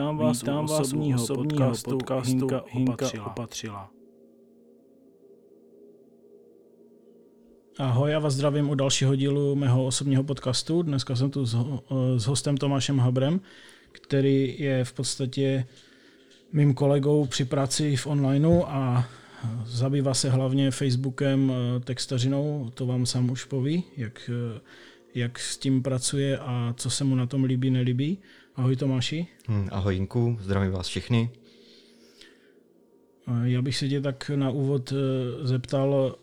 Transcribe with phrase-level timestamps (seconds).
[0.00, 3.26] Vítám vás Vítám u osobního, osobního podcastu, podcastu Hinka, Hinka opatřila.
[3.26, 3.90] opatřila.
[7.78, 10.82] Ahoj, já vás zdravím u dalšího dílu mého osobního podcastu.
[10.82, 11.56] Dneska jsem tu s,
[12.16, 13.40] s hostem Tomášem Habrem,
[13.92, 15.66] který je v podstatě
[16.52, 19.08] mým kolegou při práci v onlineu a
[19.64, 21.52] zabývá se hlavně Facebookem,
[21.84, 24.30] textařinou, to vám sám už poví, jak,
[25.14, 28.18] jak s tím pracuje a co se mu na tom líbí, nelíbí.
[28.60, 29.26] Ahoj Tomáši.
[29.48, 31.30] Hmm, ahoj Jinku, zdravím vás všichni.
[33.42, 36.16] Já bych se tě tak na úvod eh, zeptal,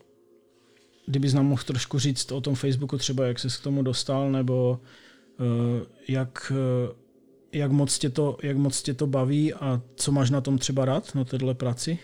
[1.06, 4.80] kdybys nám mohl trošku říct o tom Facebooku třeba, jak ses k tomu dostal, nebo
[5.40, 6.96] eh, jak, eh,
[7.52, 10.86] jak, moc tě to, jak moc tě to baví a co máš na tom třeba
[10.86, 12.00] rád, na této práci?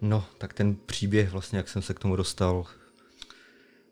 [0.00, 2.66] No, tak ten příběh, vlastně, jak jsem se k tomu dostal,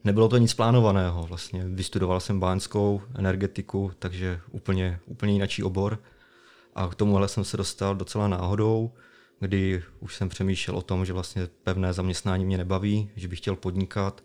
[0.07, 1.23] nebylo to nic plánovaného.
[1.23, 5.99] Vlastně vystudoval jsem báňskou energetiku, takže úplně, úplně jiný obor.
[6.75, 8.93] A k tomuhle jsem se dostal docela náhodou,
[9.41, 13.57] kdy už jsem přemýšlel o tom, že vlastně pevné zaměstnání mě nebaví, že bych chtěl
[13.57, 14.25] podnikat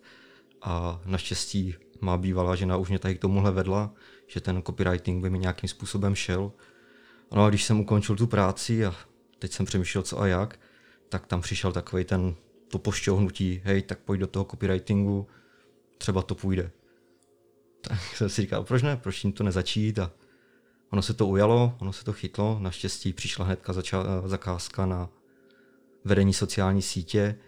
[0.62, 3.90] a naštěstí má bývalá žena už mě tady k tomuhle vedla,
[4.26, 6.52] že ten copywriting by mi nějakým způsobem šel.
[7.32, 8.94] No a když jsem ukončil tu práci a
[9.38, 10.58] teď jsem přemýšlel co a jak,
[11.08, 12.34] tak tam přišel takový ten
[12.68, 15.26] to pošťouhnutí, hej, tak pojď do toho copywritingu,
[16.02, 16.70] třeba to půjde.
[17.80, 20.12] Tak jsem si říkal, proč ne, proč jim to nezačít a
[20.90, 25.08] ono se to ujalo, ono se to chytlo, naštěstí přišla hnedka zača- zakázka na
[26.04, 27.38] vedení sociální sítě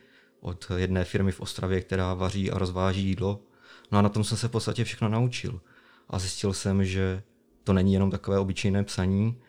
[0.40, 3.40] od jedné firmy v Ostravě, která vaří a rozváží jídlo.
[3.92, 5.60] No a na tom jsem se v podstatě všechno naučil.
[6.08, 7.22] A zjistil jsem, že
[7.64, 9.40] to není jenom takové obyčejné psaní,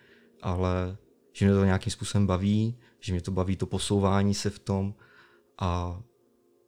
[0.41, 0.97] ale
[1.33, 4.93] že mě to nějakým způsobem baví, že mě to baví to posouvání se v tom
[5.59, 5.99] a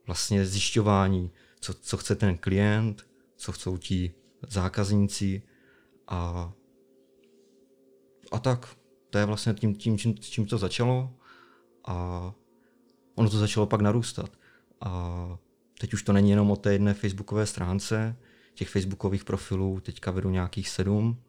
[0.08, 4.14] vlastně zjišťování, co, co chce ten klient, co chcou ti
[4.48, 5.42] zákazníci
[6.08, 6.52] a,
[8.32, 8.76] a tak.
[9.10, 11.14] To je vlastně tím, tím čím, čím to začalo
[11.86, 12.34] a
[13.16, 14.30] ono to začalo pak narůstat.
[14.82, 15.38] A
[15.80, 18.16] teď už to není jenom o té jedné facebookové stránce,
[18.54, 21.22] těch facebookových profilů teďka vedu nějakých sedm,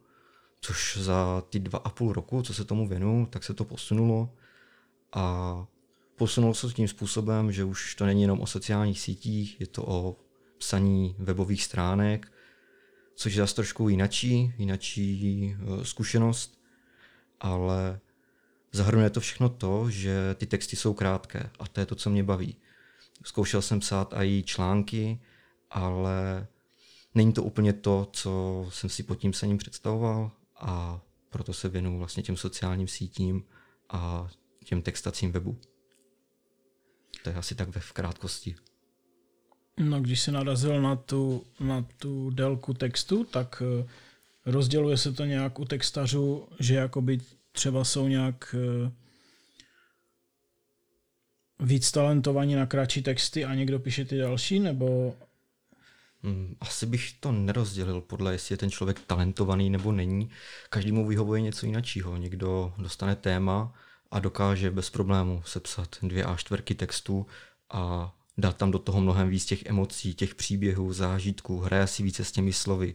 [0.60, 4.34] což za ty dva a půl roku, co se tomu věnu, tak se to posunulo
[5.12, 5.66] a
[6.18, 10.16] posunulo se tím způsobem, že už to není jenom o sociálních sítích, je to o
[10.58, 12.32] psaní webových stránek,
[13.14, 16.60] což je zase trošku jinačí, jinačí eh, zkušenost,
[17.40, 18.00] ale
[18.72, 22.24] zahrnuje to všechno to, že ty texty jsou krátké a to je to, co mě
[22.24, 22.56] baví.
[23.24, 25.20] Zkoušel jsem psát i články,
[25.70, 26.46] ale
[27.14, 31.98] není to úplně to, co jsem si pod tím psaním představoval a proto se věnuju
[31.98, 33.44] vlastně těm sociálním sítím
[33.88, 34.28] a
[34.64, 35.58] těm textacím webu.
[37.22, 38.54] To je asi tak ve v krátkosti.
[39.78, 43.86] No, když se narazil na tu, na tu délku textu, tak eh,
[44.46, 47.18] rozděluje se to nějak u textařů, že jakoby
[47.52, 48.92] třeba jsou nějak eh,
[51.60, 55.16] víc talentovaní na kratší texty a někdo píše ty další, nebo...
[56.22, 60.30] Hmm, asi bych to nerozdělil podle, jestli je ten člověk talentovaný nebo není.
[60.70, 62.16] Každý mu vyhovuje něco jiného.
[62.16, 63.74] Někdo dostane téma
[64.10, 67.26] a dokáže bez problému sepsat dvě a čtvrky textu
[67.70, 72.24] a dát tam do toho mnohem víc těch emocí, těch příběhů, zážitků, hraje si více
[72.24, 72.94] s těmi slovy.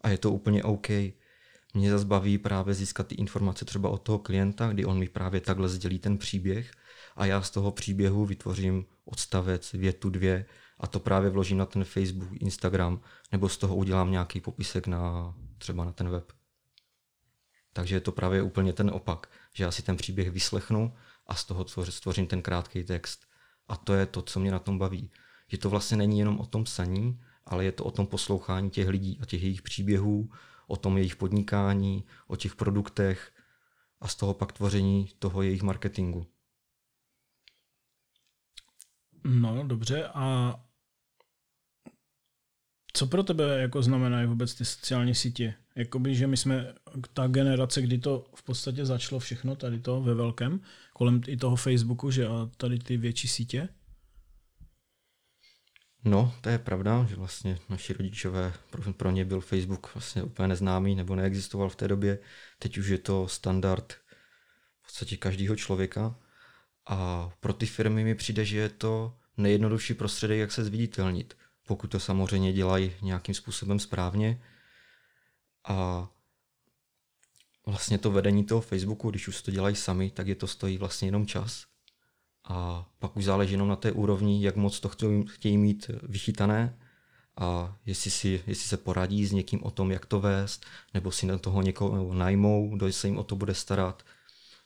[0.00, 0.88] A je to úplně OK.
[1.74, 5.40] Mě zase baví právě získat ty informace třeba od toho klienta, kdy on mi právě
[5.40, 6.70] takhle sdělí ten příběh
[7.16, 10.46] a já z toho příběhu vytvořím odstavec, větu, dvě
[10.78, 13.00] a to právě vložím na ten Facebook, Instagram
[13.32, 16.32] nebo z toho udělám nějaký popisek na třeba na ten web.
[17.72, 20.94] Takže je to právě úplně ten opak, že já si ten příběh vyslechnu
[21.26, 23.26] a z toho stvořím ten krátký text.
[23.68, 25.10] A to je to, co mě na tom baví.
[25.48, 28.88] Že to vlastně není jenom o tom psaní, ale je to o tom poslouchání těch
[28.88, 30.30] lidí a těch jejich příběhů,
[30.66, 33.32] o tom jejich podnikání, o těch produktech
[34.00, 36.26] a z toho pak tvoření toho jejich marketingu.
[39.24, 40.08] No, dobře.
[40.14, 40.54] A
[42.96, 45.54] co pro tebe jako znamenají vůbec ty sociální sítě?
[45.74, 46.74] Jakoby, že my jsme
[47.14, 50.60] ta generace, kdy to v podstatě začalo všechno, tady to ve velkém,
[50.92, 53.68] kolem i toho Facebooku, že a tady ty větší sítě?
[56.04, 60.48] No, to je pravda, že vlastně naši rodičové, pro, pro ně byl Facebook vlastně úplně
[60.48, 62.18] neznámý nebo neexistoval v té době.
[62.58, 63.92] Teď už je to standard
[64.82, 66.18] v podstatě každého člověka.
[66.86, 71.34] A pro ty firmy mi přijde, že je to nejjednodušší prostředek, jak se zviditelnit
[71.66, 74.42] pokud to samozřejmě dělají nějakým způsobem správně.
[75.68, 76.08] A
[77.66, 81.08] vlastně to vedení toho Facebooku, když už to dělají sami, tak je to stojí vlastně
[81.08, 81.64] jenom čas.
[82.48, 84.88] A pak už záleží jenom na té úrovni, jak moc to
[85.26, 86.78] chtějí, mít vychytané
[87.36, 91.26] a jestli, si, jestli se poradí s někým o tom, jak to vést, nebo si
[91.26, 94.02] na toho někoho najmou, kdo se jim o to bude starat.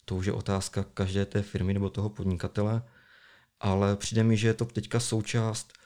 [0.05, 2.83] To už je otázka každé té firmy nebo toho podnikatele,
[3.61, 5.80] ale přijde mi, že je to teďka součást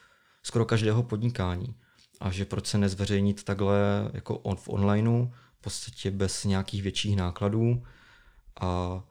[0.45, 1.75] skoro každého podnikání
[2.19, 5.25] a že proč se nezveřejnit takhle jako on v onlineu,
[5.57, 7.83] v podstatě bez nějakých větších nákladů
[8.61, 9.03] a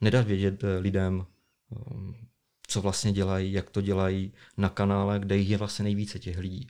[0.00, 1.26] nedat vědět lidem,
[1.70, 2.16] um,
[2.66, 6.66] co vlastně dělají, jak to dělají na kanále, kde jich je vlastně nejvíce těch lidí.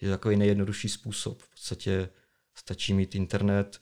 [0.00, 1.42] Je to takový nejjednodušší způsob.
[1.42, 2.08] V podstatě
[2.54, 3.80] stačí mít internet,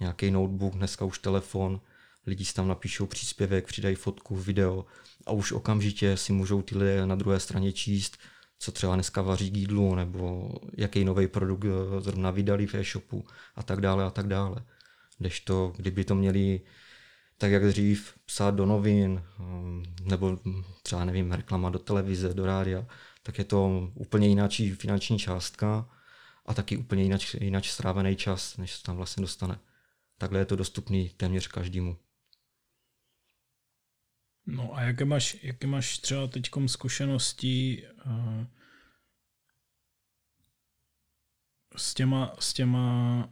[0.00, 1.80] nějaký notebook, dneska už telefon,
[2.26, 4.86] lidi si tam napíšou příspěvek, přidají fotku, video
[5.26, 8.18] a už okamžitě si můžou ty lidé na druhé straně číst,
[8.64, 13.24] co třeba dneska vaří k jídlu, nebo jaký nový produkt eh, zrovna vydali v e-shopu
[13.56, 14.64] a tak dále a tak dále.
[15.44, 16.60] to, kdyby to měli
[17.38, 20.38] tak jak dřív psát do novin, um, nebo
[20.82, 22.86] třeba nevím, reklama do televize, do rádia,
[23.22, 25.88] tak je to úplně jináčí finanční částka
[26.46, 29.58] a taky úplně jináč, jináč strávený čas, než se tam vlastně dostane.
[30.18, 31.96] Takhle je to dostupný téměř každému.
[34.46, 38.44] No a jaké máš, jaké máš třeba teď zkušenosti uh,
[41.76, 43.28] s těma, s těma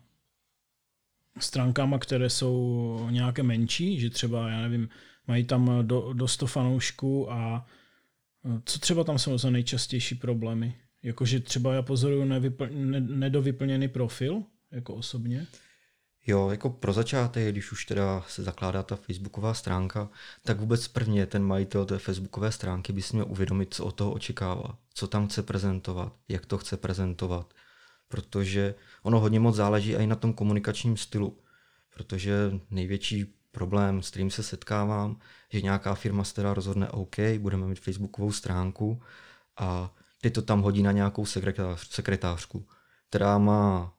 [1.39, 4.89] stránkama, které jsou nějaké menší, že třeba, já nevím,
[5.27, 7.67] mají tam do, do 100 fanoušků a
[8.45, 10.77] eh, co třeba tam jsou za nejčastější problémy?
[11.03, 15.47] Jakože třeba já pozoruju nevypl, ne, nedovyplněný profil, jako osobně.
[16.27, 20.09] Jo, jako pro začátek, když už teda se zakládá ta facebooková stránka,
[20.45, 24.13] tak vůbec prvně ten majitel té facebookové stránky by si měl uvědomit, co od toho
[24.13, 27.55] očekává, co tam chce prezentovat, jak to chce prezentovat,
[28.09, 31.39] protože ono hodně moc záleží i na tom komunikačním stylu,
[31.95, 35.17] protože největší problém, s kterým se setkávám,
[35.49, 39.03] že nějaká firma se teda rozhodne OK, budeme mít facebookovou stránku
[39.57, 42.67] a ty to tam hodí na nějakou sekretář, sekretářku,
[43.09, 43.95] která má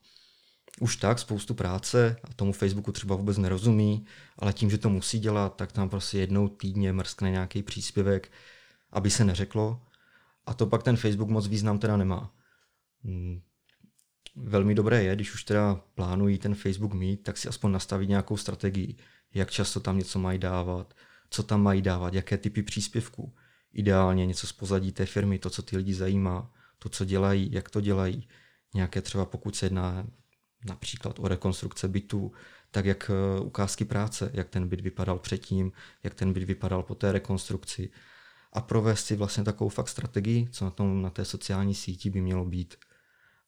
[0.84, 4.06] už tak spoustu práce a tomu Facebooku třeba vůbec nerozumí,
[4.40, 8.32] ale tím, že to musí dělat, tak tam prostě jednou týdně mrskne nějaký příspěvek,
[8.92, 9.82] aby se neřeklo.
[10.46, 12.34] A to pak ten Facebook moc význam teda nemá.
[13.04, 13.42] Hmm.
[14.36, 18.38] Velmi dobré je, když už teda plánují ten Facebook mít, tak si aspoň nastavit nějakou
[18.38, 18.96] strategii,
[19.34, 20.94] jak často tam něco mají dávat,
[21.30, 23.34] co tam mají dávat, jaké typy příspěvků.
[23.74, 27.70] Ideálně něco z pozadí té firmy, to, co ty lidi zajímá, to, co dělají, jak
[27.70, 28.28] to dělají,
[28.74, 30.06] nějaké třeba pokud se jedná
[30.66, 32.32] například o rekonstrukce bytu,
[32.72, 35.72] tak jak eh, ukázky práce, jak ten byt vypadal předtím,
[36.04, 37.90] jak ten byt vypadal po té rekonstrukci
[38.54, 42.22] a provést si vlastně takovou fakt strategii, co na, tom, na té sociální síti by
[42.22, 42.76] mělo být.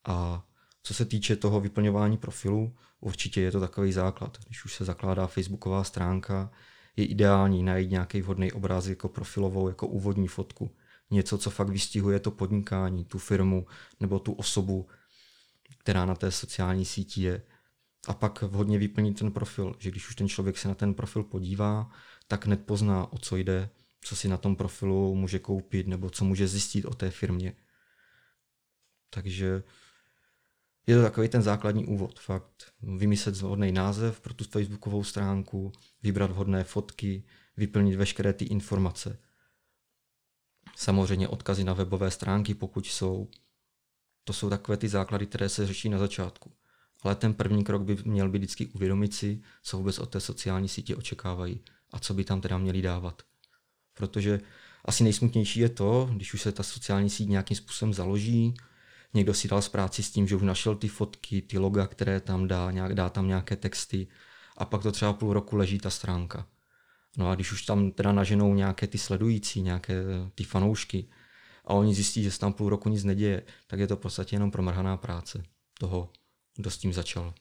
[0.05, 0.45] A
[0.83, 4.37] co se týče toho vyplňování profilu, určitě je to takový základ.
[4.45, 6.51] Když už se zakládá facebooková stránka,
[6.95, 10.71] je ideální najít nějaký vhodný obrázek jako profilovou, jako úvodní fotku.
[11.11, 13.67] Něco, co fakt vystihuje to podnikání, tu firmu
[13.99, 14.87] nebo tu osobu,
[15.85, 17.41] která na té sociální síti je.
[18.07, 21.23] A pak vhodně vyplnit ten profil, že když už ten člověk se na ten profil
[21.23, 21.91] podívá,
[22.27, 23.69] tak hned pozná, o co jde,
[24.01, 27.55] co si na tom profilu může koupit nebo co může zjistit o té firmě.
[29.09, 29.63] Takže
[30.87, 32.73] je to takový ten základní úvod, fakt.
[32.81, 35.71] Vymyslet vhodný název pro tu facebookovou stránku,
[36.03, 37.23] vybrat vhodné fotky,
[37.57, 39.19] vyplnit veškeré ty informace.
[40.75, 43.29] Samozřejmě odkazy na webové stránky, pokud jsou,
[44.25, 46.51] to jsou takové ty základy, které se řeší na začátku.
[47.01, 50.69] Ale ten první krok by měl být vždycky uvědomit si, co vůbec od té sociální
[50.69, 51.59] sítě očekávají
[51.93, 53.21] a co by tam teda měli dávat.
[53.93, 54.41] Protože
[54.85, 58.53] asi nejsmutnější je to, když už se ta sociální síť nějakým způsobem založí,
[59.13, 62.19] někdo si dal z práci s tím, že už našel ty fotky, ty loga, které
[62.19, 64.07] tam dá, nějak, dá tam nějaké texty
[64.57, 66.47] a pak to třeba půl roku leží ta stránka.
[67.17, 70.03] No a když už tam teda naženou nějaké ty sledující, nějaké
[70.35, 71.07] ty fanoušky,
[71.65, 74.35] a oni zjistí, že se tam půl roku nic neděje, tak je to v podstatě
[74.35, 75.43] jenom promrhaná práce
[75.79, 76.09] toho,
[76.57, 77.33] kdo s tím začal.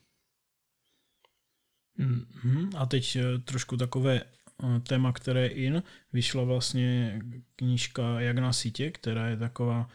[1.99, 2.69] Mm-hmm.
[2.77, 5.83] A teď eh, trošku takové eh, téma, které je in.
[6.13, 7.19] Vyšla vlastně
[7.55, 9.89] knížka Jak na sítě, která je taková,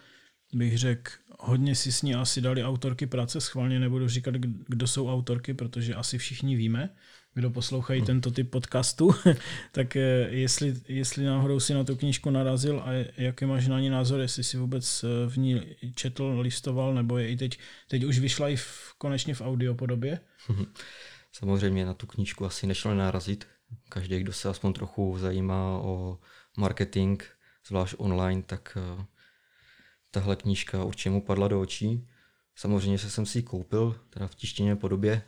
[0.55, 4.35] bych řekl, hodně si s ní asi dali autorky práce, schválně nebudu říkat,
[4.69, 6.97] kdo jsou autorky, protože asi všichni víme,
[7.35, 8.07] kdo poslouchají hmm.
[8.07, 9.11] tento typ podcastu,
[9.73, 13.91] tak eh, jestli, jestli náhodou si na tu knížku narazil a jaký máš na ní
[13.91, 15.63] názor, jestli si vůbec eh, v ní
[15.95, 17.59] četl, listoval, nebo je i teď,
[17.89, 20.21] teď už vyšla i v, konečně v audio podobě?
[21.33, 23.47] Samozřejmě na tu knížku asi nešlo narazit.
[23.89, 26.19] Každý, kdo se aspoň trochu zajímá o
[26.59, 27.23] marketing,
[27.67, 29.05] zvlášť online, tak eh,
[30.11, 32.09] tahle knížka určitě mu padla do očí.
[32.55, 35.23] Samozřejmě se jsem si ji koupil, teda v tištěné podobě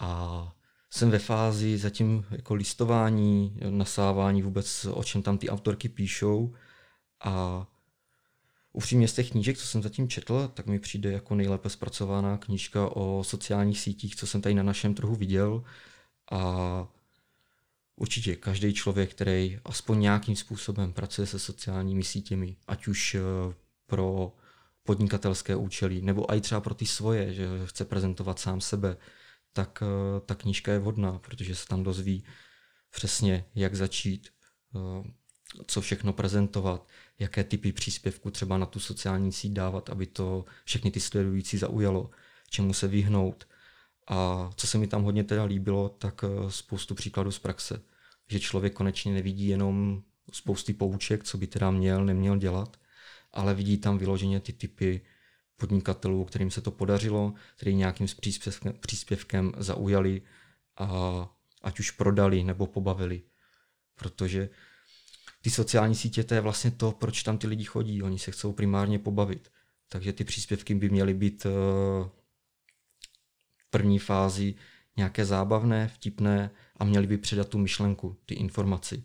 [0.00, 0.52] a
[0.90, 6.54] jsem ve fázi zatím jako listování, nasávání vůbec, o čem tam ty autorky píšou
[7.20, 7.66] a
[8.72, 12.96] upřímně z těch knížek, co jsem zatím četl, tak mi přijde jako nejlépe zpracovaná knížka
[12.96, 15.64] o sociálních sítích, co jsem tady na našem trhu viděl.
[16.32, 16.88] A
[17.96, 23.20] určitě každý člověk, který aspoň nějakým způsobem pracuje se sociálními sítěmi, ať už eh,
[23.86, 24.32] pro
[24.82, 28.96] podnikatelské účely, nebo i třeba pro ty svoje, že chce prezentovat sám sebe,
[29.52, 32.24] tak eh, ta knížka je vhodná, protože se tam dozví
[32.90, 34.28] přesně, jak začít,
[34.76, 35.10] eh,
[35.66, 36.88] co všechno prezentovat,
[37.18, 42.10] jaké typy příspěvků třeba na tu sociální síť dávat, aby to všechny ty sledující zaujalo,
[42.50, 43.48] čemu se vyhnout.
[44.08, 47.82] A co se mi tam hodně teda líbilo, tak eh, spoustu příkladů z praxe,
[48.28, 50.02] že člověk konečně nevidí jenom
[50.32, 52.76] spousty pouček, co by teda měl, neměl dělat,
[53.32, 55.00] ale vidí tam vyloženě ty typy
[55.60, 60.22] podnikatelů, kterým se to podařilo, který nějakým příspěvkem, příspěvkem zaujali
[60.76, 60.88] a
[61.62, 63.22] ať už prodali nebo pobavili.
[63.94, 64.48] Protože
[65.42, 68.02] ty sociální sítě to je vlastně to, proč tam ty lidi chodí.
[68.02, 69.50] Oni se chcou primárně pobavit.
[69.88, 71.50] Takže ty příspěvky by měly být eh,
[73.56, 74.54] v první fázi
[74.96, 79.04] nějaké zábavné, vtipné a měly by předat tu myšlenku, ty informaci.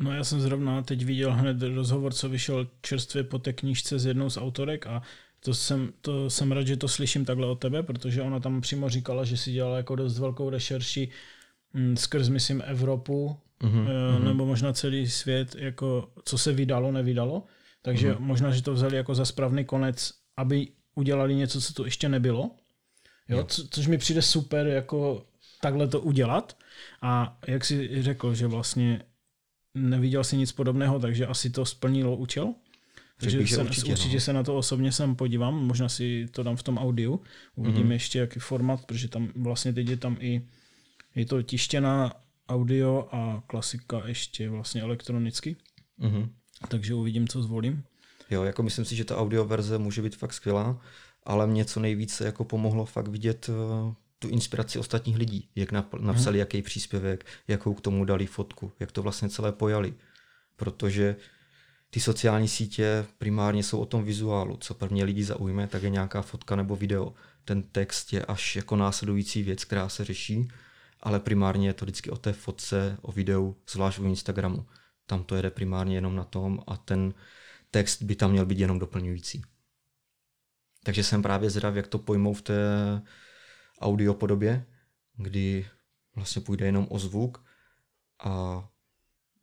[0.00, 4.06] No já jsem zrovna teď viděl hned rozhovor, co vyšel čerstvě po té knížce s
[4.06, 5.02] jednou z autorek a
[5.40, 8.88] to jsem, to jsem rád, že to slyším takhle od tebe, protože ona tam přímo
[8.88, 11.08] říkala, že si dělala jako dost velkou rešerši
[11.72, 14.24] mm, skrz, myslím, Evropu, mm-hmm.
[14.24, 17.44] nebo možná celý svět, jako co se vydalo, nevydalo.
[17.82, 18.20] Takže mm-hmm.
[18.20, 22.50] možná, že to vzali jako za správný konec, aby udělali něco, co to ještě nebylo.
[23.28, 25.26] Jo, co, což mi přijde super, jako
[25.60, 26.56] takhle to udělat.
[27.02, 29.02] A jak si řekl, že vlastně
[29.76, 32.54] neviděl si nic podobného, takže asi to splnilo účel.
[33.20, 34.20] Takže se, určitě, určitě no.
[34.20, 37.20] se na to osobně sem podívám, možná si to dám v tom audiu,
[37.54, 37.92] uvidíme mm-hmm.
[37.92, 40.42] ještě jaký format, protože tam vlastně teď je tam i
[41.14, 42.12] je to tištěná
[42.48, 45.56] audio a klasika ještě vlastně elektronicky.
[46.00, 46.28] Mm-hmm.
[46.68, 47.84] Takže uvidím, co zvolím.
[48.30, 50.80] Jo, jako myslím si, že ta audio verze může být fakt skvělá,
[51.24, 56.36] ale mě co nejvíce jako pomohlo fakt vidět uh, tu inspiraci ostatních lidí, jak napsali,
[56.36, 56.38] mm.
[56.38, 59.94] jaký příspěvek, jakou k tomu dali fotku, jak to vlastně celé pojali.
[60.56, 61.16] Protože
[61.90, 64.56] ty sociální sítě primárně jsou o tom vizuálu.
[64.56, 67.14] Co prvně lidi zaujme, tak je nějaká fotka nebo video.
[67.44, 70.48] Ten text je až jako následující věc, která se řeší,
[71.00, 74.66] ale primárně je to vždycky o té fotce, o videu, zvlášť u Instagramu.
[75.06, 77.14] Tam to jede primárně jenom na tom a ten
[77.70, 79.42] text by tam měl být jenom doplňující.
[80.84, 82.62] Takže jsem právě zvědav, jak to pojmou v té
[83.80, 84.66] audio podobě,
[85.16, 85.66] kdy
[86.14, 87.44] vlastně půjde jenom o zvuk
[88.24, 88.64] a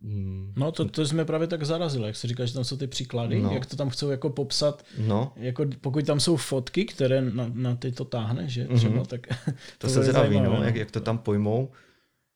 [0.04, 0.54] Mm.
[0.58, 3.40] No to, to jsme právě tak zarazili, jak se říká, že tam jsou ty příklady,
[3.42, 3.52] no.
[3.52, 5.34] jak to tam chcou jako popsat, no.
[5.36, 8.78] jako pokud tam jsou fotky, které na, na ty to táhne, že mhm.
[8.78, 9.06] třeba, mm-hmm.
[9.06, 9.28] tak
[9.78, 10.64] to, to se zdraví, no, no.
[10.64, 11.72] Jak, jak to tam pojmou,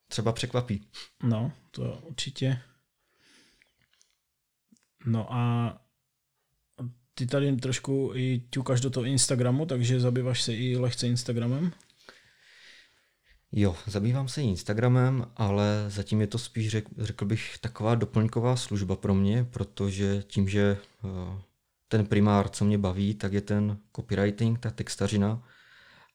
[0.08, 0.82] třeba překvapí.
[1.24, 2.60] No, to určitě.
[5.06, 5.74] No a
[7.14, 11.72] ty tady trošku i ťukáš do toho Instagramu, takže zabýváš se i lehce Instagramem?
[13.52, 18.96] Jo, zabývám se Instagramem, ale zatím je to spíš, řek, řekl bych, taková doplňková služba
[18.96, 21.42] pro mě, protože tím, že eh,
[21.88, 25.44] ten primár, co mě baví, tak je ten copywriting, ta textařina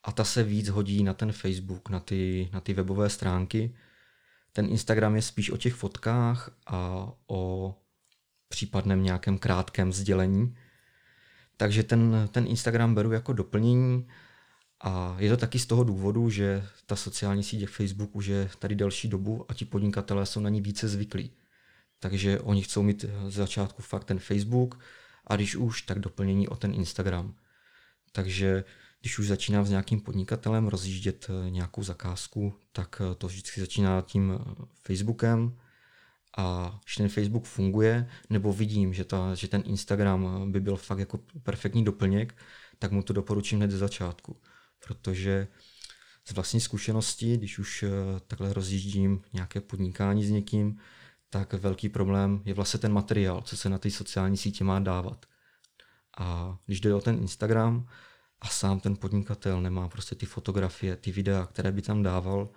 [0.04, 3.74] a ta se víc hodí na ten Facebook, na ty, na ty webové stránky.
[4.52, 7.74] Ten Instagram je spíš o těch fotkách a o
[8.48, 10.56] případném nějakém krátkém sdělení.
[11.56, 14.06] Takže ten, ten Instagram beru jako doplnění
[14.82, 18.74] a je to taky z toho důvodu, že ta sociální síť Facebook už je tady
[18.74, 21.30] delší dobu a ti podnikatelé jsou na ní více zvyklí.
[22.00, 24.78] Takže oni chcou mít z začátku fakt ten Facebook
[25.26, 27.34] a když už, tak doplnění o ten Instagram.
[28.12, 28.64] Takže
[29.00, 34.00] když už začínám s nějakým podnikatelem rozjíždět eh, nějakou zakázku, tak eh, to vždycky začíná
[34.00, 35.58] tím eh, Facebookem
[36.36, 40.98] a když ten Facebook funguje, nebo vidím, že, ta, že ten Instagram by byl fakt
[40.98, 42.34] jako perfektní doplněk,
[42.78, 44.36] tak mu to doporučím hned ze začátku
[44.86, 45.48] protože
[46.24, 47.90] z vlastní zkušenosti, když už eh,
[48.26, 50.78] takhle rozjíždím nějaké podnikání s někým,
[51.30, 55.26] tak velký problém je vlastně ten materiál, co se na té sociální sítě má dávat.
[56.18, 57.88] A když jde o ten Instagram
[58.40, 62.50] a sám ten podnikatel nemá prostě ty fotografie, ty videa, které by tam dával,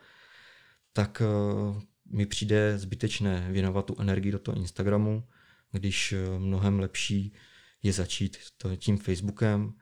[0.93, 5.27] tak eh, mi přijde zbytečné věnovat tu energii do toho Instagramu,
[5.71, 7.33] když eh, mnohem lepší
[7.83, 8.37] je začít
[8.77, 9.73] tím Facebookem,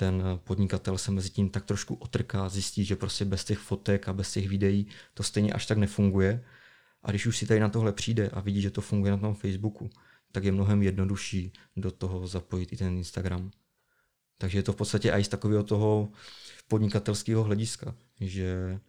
[0.00, 4.12] ten podnikatel se mezi tím tak trošku otrká, zjistí, že prostě bez těch fotek a
[4.12, 6.44] bez těch videí to stejně až tak nefunguje.
[7.02, 9.34] A když už si tady na tohle přijde a vidí, že to funguje na tom
[9.34, 9.90] Facebooku,
[10.32, 13.50] tak je mnohem jednodušší do toho zapojit i ten Instagram.
[14.38, 16.08] Takže je to v podstatě i z takového toho
[16.68, 18.80] podnikatelského hlediska, že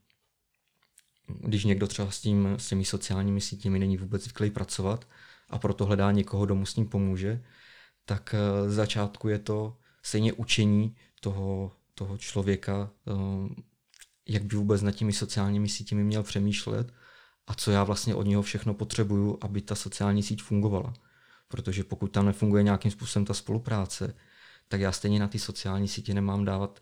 [1.27, 5.07] když někdo třeba s, tím, s těmi sociálními sítěmi není vůbec zvyklý pracovat
[5.49, 7.43] a proto hledá někoho, kdo mu s ním pomůže,
[8.05, 13.63] tak eh, z začátku je to stejně učení toho, toho člověka, eh,
[14.27, 16.93] jak by vůbec nad těmi sociálními sítěmi měl přemýšlet
[17.47, 20.93] a co já vlastně od něho všechno potřebuju, aby ta sociální síť fungovala.
[21.47, 24.15] Protože pokud tam nefunguje nějakým způsobem ta spolupráce,
[24.67, 26.79] tak já stejně na ty sociální sítě nemám dávat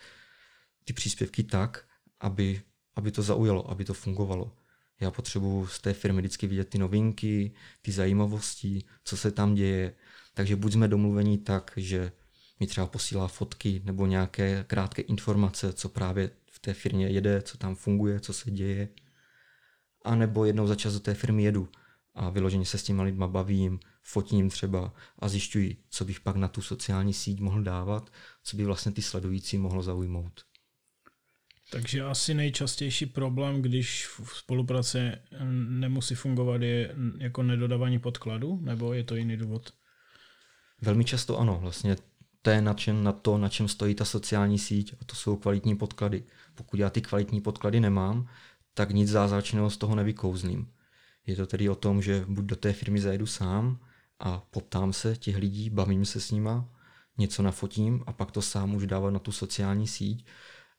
[0.85, 1.85] ty příspěvky tak,
[2.19, 2.61] aby,
[2.95, 4.51] aby to zaujalo, aby to fungovalo.
[4.99, 9.95] Já potřebuji z té firmy vždycky vidět ty novinky, ty zajímavosti, co se tam děje.
[10.33, 12.11] Takže buď jsme domluvení tak, že
[12.59, 17.57] mi třeba posílá fotky nebo nějaké krátké informace, co právě v té firmě jede, co
[17.57, 18.89] tam funguje, co se děje.
[20.05, 21.69] A nebo jednou za čas do té firmy jedu
[22.15, 26.47] a vyloženě se s těma lidma bavím, fotím třeba a zjišťuji, co bych pak na
[26.47, 28.11] tu sociální síť mohl dávat,
[28.43, 30.45] co by vlastně ty sledující mohlo zaujmout.
[31.71, 35.21] Takže asi nejčastější problém, když v spolupráce
[35.69, 39.73] nemusí fungovat, je jako nedodávání podkladu, nebo je to jiný důvod?
[40.81, 41.59] Velmi často ano.
[41.61, 41.95] Vlastně
[42.41, 45.35] to je na, čem, na to, na čem stojí ta sociální síť a to jsou
[45.35, 46.23] kvalitní podklady.
[46.55, 48.27] Pokud já ty kvalitní podklady nemám,
[48.73, 50.71] tak nic zázračného z toho nevykouzlím.
[51.27, 53.79] Je to tedy o tom, že buď do té firmy zajedu sám
[54.19, 56.69] a poptám se těch lidí, bavím se s nima,
[57.17, 60.25] něco nafotím a pak to sám už dávat na tu sociální síť,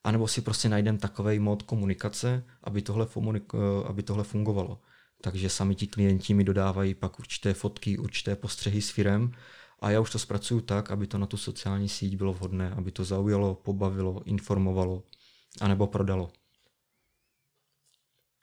[0.05, 3.07] anebo si prostě najdem takový mod komunikace, aby tohle,
[3.87, 4.81] aby tohle fungovalo.
[5.21, 9.33] Takže sami ti klienti mi dodávají pak určité fotky, určité postřehy s firem
[9.81, 12.91] a já už to zpracuju tak, aby to na tu sociální síť bylo vhodné, aby
[12.91, 15.03] to zaujalo, pobavilo, informovalo,
[15.61, 16.33] anebo prodalo.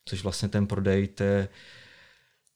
[0.06, 1.50] Což vlastně ten prodej, to je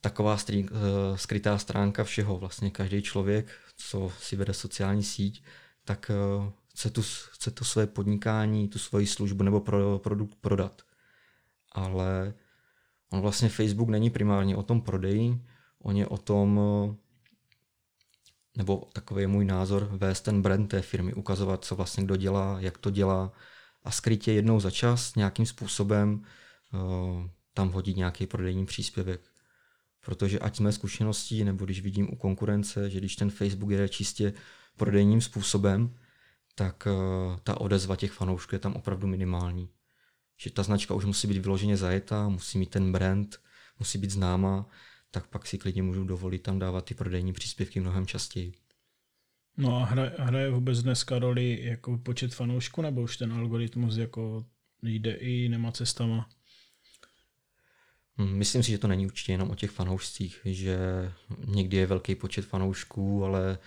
[0.02, 0.70] taková strí, uh,
[1.16, 2.38] skrytá stránka všeho.
[2.38, 5.44] Vlastně každý člověk, co si vede sociální síť,
[5.86, 10.82] tak uh, chce, tu, chce to své podnikání, tu svoji službu nebo pro, produkt prodat.
[11.72, 12.34] Ale
[13.12, 15.46] on vlastně Facebook není primárně o tom prodeji,
[15.82, 16.96] on je o tom, uh,
[18.58, 22.60] nebo takový je můj názor, vést ten brand té firmy, ukazovat, co vlastně kdo dělá,
[22.60, 23.32] jak to dělá
[23.84, 26.22] a skrytě jednou za čas nějakým způsobem
[26.74, 29.22] uh, tam hodit nějaký prodejní příspěvek.
[30.06, 34.34] Protože ať jsme zkušeností, nebo když vidím u konkurence, že když ten Facebook jede čistě
[34.78, 35.96] prodejním způsobem,
[36.56, 39.70] tak uh, ta odezva těch fanoušků je tam opravdu minimální.
[40.38, 43.40] Že ta značka už musí být vyloženě zajetá, musí mít ten brand,
[43.80, 44.66] musí být známá,
[45.12, 48.54] tak pak si klidně můžu dovolit tam dávat ty prodejní příspěvky mnohem častěji.
[49.58, 54.46] No a hraje, hraje vůbec dneska roli jako počet fanoušků, nebo už ten algoritmus jako
[54.84, 56.30] jde i jinýma cestama?
[58.18, 60.78] Hm, myslím si, že to není určitě jenom o těch fanoušcích, že
[61.46, 63.58] někdy je velký počet fanoušků, ale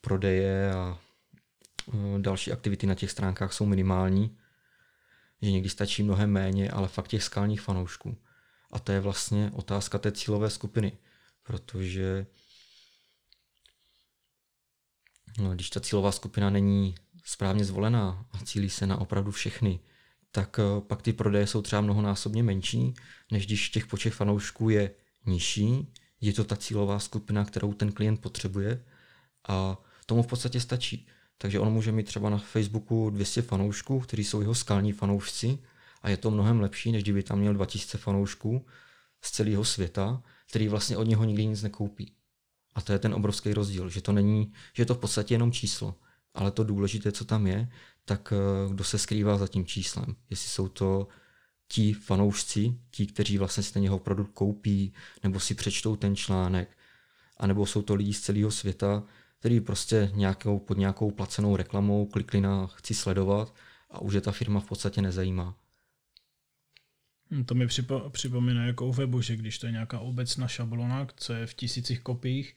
[0.00, 0.98] prodeje a
[2.18, 4.36] další aktivity na těch stránkách jsou minimální,
[5.42, 8.16] že někdy stačí mnohem méně, ale fakt těch skalních fanoušků.
[8.74, 10.98] A to je vlastně otázka té cílové skupiny,
[11.42, 12.26] protože
[15.38, 19.80] no, když ta cílová skupina není správně zvolená a cílí se na opravdu všechny,
[20.30, 22.94] tak eh, pak ty prodeje jsou třeba mnohonásobně menší,
[23.32, 24.90] než když těch počet fanoušků je
[25.26, 28.84] nižší, je to ta cílová skupina, kterou ten klient potřebuje
[29.48, 31.06] a tomu v podstatě stačí.
[31.38, 35.58] Takže on může mít třeba na Facebooku 200 fanoušků, kteří jsou jeho skalní fanoušci
[36.04, 38.66] a je to mnohem lepší, než kdyby tam měl 2000 fanoušků
[39.22, 42.12] z celého světa, který vlastně od něho nikdy nic nekoupí.
[42.74, 45.52] A to je ten obrovský rozdíl, že to není, že je to v podstatě jenom
[45.52, 45.94] číslo,
[46.34, 47.68] ale to důležité, co tam je,
[48.04, 50.16] tak eh, kdo se skrývá za tím číslem.
[50.30, 51.08] Jestli jsou to
[51.68, 56.76] ti fanoušci, ti, kteří vlastně si ten jeho produkt koupí, nebo si přečtou ten článek,
[57.36, 59.02] anebo jsou to lidi z celého světa,
[59.38, 63.54] který prostě nějakou, pod nějakou placenou reklamou klikli na chci sledovat
[63.90, 65.56] a už je ta firma v podstatě nezajímá.
[67.34, 71.06] Hm, to mi připo, připomíná jako u webu, že když to je nějaká obecná šablona,
[71.16, 72.56] co je v tisících kopiích,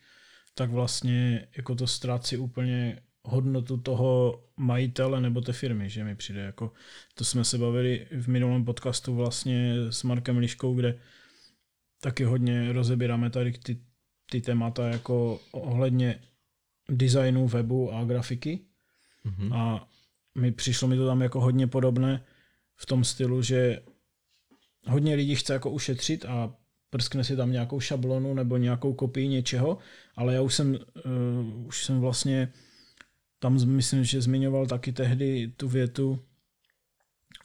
[0.54, 6.42] tak vlastně jako to ztrácí úplně hodnotu toho majitele nebo té firmy, že mi přijde
[6.42, 6.72] jako,
[7.14, 11.00] to jsme se bavili v minulém podcastu vlastně s Markem Liškou, kde
[12.02, 13.82] taky hodně rozebíráme tady ty,
[14.32, 16.20] ty témata jako ohledně
[16.90, 18.60] designu webu a grafiky
[19.26, 19.56] mm-hmm.
[19.56, 19.90] a
[20.36, 22.26] mi přišlo mi to tam jako hodně podobné
[22.76, 23.82] v tom stylu, že
[24.88, 26.56] hodně lidí chce jako ušetřit a
[26.90, 29.78] prskne si tam nějakou šablonu nebo nějakou kopii něčeho,
[30.16, 32.54] ale já už jsem, uh, už jsem vlastně
[33.40, 36.20] tam myslím, že zmiňoval taky tehdy tu větu,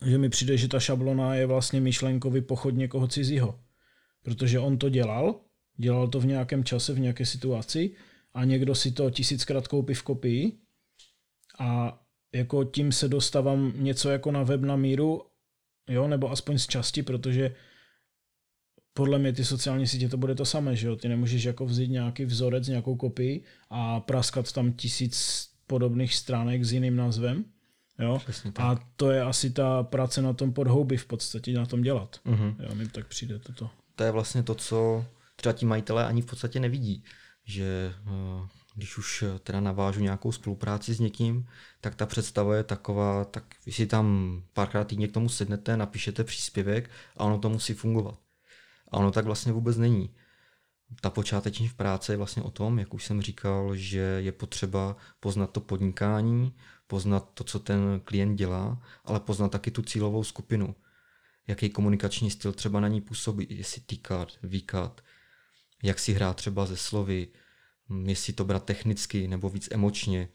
[0.07, 3.61] že mi přijde, že ta šablona je vlastně myšlenkový pochod někoho cizího.
[4.23, 5.41] Protože on to dělal,
[5.77, 7.95] dělal to v nějakém čase, v nějaké situaci
[8.35, 10.59] a někdo si to tisíckrát koupí v kopii
[11.59, 11.99] a
[12.33, 15.23] jako tím se dostávám něco jako na web na míru,
[15.89, 17.55] jo, nebo aspoň z části, protože
[18.95, 20.97] podle mě ty sociální sítě to bude to samé, že jo?
[20.97, 26.73] Ty nemůžeš jako vzít nějaký vzorec, nějakou kopii a praskat tam tisíc podobných stránek s
[26.73, 27.45] jiným názvem.
[27.99, 28.21] Jo?
[28.57, 32.21] A to je asi ta práce na tom podhouby v podstatě, na tom dělat.
[32.27, 32.55] Uh-huh.
[32.59, 33.71] Jo, mi tak přijde toto.
[33.97, 35.05] To je vlastně to, co
[35.37, 37.05] třeba ti majitelé ani v podstatě nevidí,
[37.45, 41.49] že uh, když už teda navážu nějakou spolupráci s někým,
[41.81, 46.25] tak ta představa je taková, tak vy si tam párkrát týdně k tomu sednete, napíšete
[46.25, 48.19] příspěvek a ono to musí fungovat.
[48.89, 50.11] A ono tak vlastně vůbec není.
[51.01, 55.51] Ta počáteční práce je vlastně o tom, jak už jsem říkal, že je potřeba poznat
[55.51, 56.53] to podnikání,
[56.87, 60.75] poznat to, co ten klient dělá, ale poznat taky tu cílovou skupinu.
[61.47, 65.01] Jaký komunikační styl třeba na ní působí, jestli týkat, výkat,
[65.83, 67.29] jak si hrát třeba ze slovy,
[68.05, 70.29] jestli to brát technicky nebo víc emočně.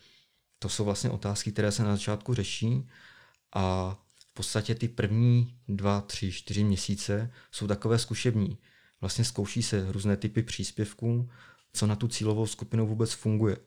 [0.60, 2.90] To jsou vlastně otázky, které se na začátku řeší
[3.56, 3.96] a
[4.30, 8.58] v podstatě ty první dva, tři, čtyři měsíce jsou takové zkušební.
[9.02, 11.30] Vlastně zkouší se různé typy příspěvků,
[11.74, 13.58] co na tu cílovou skupinu vůbec funguje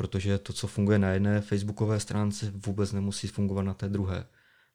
[0.00, 4.26] protože to, co funguje na jedné facebookové stránce, vůbec nemusí fungovat na té druhé.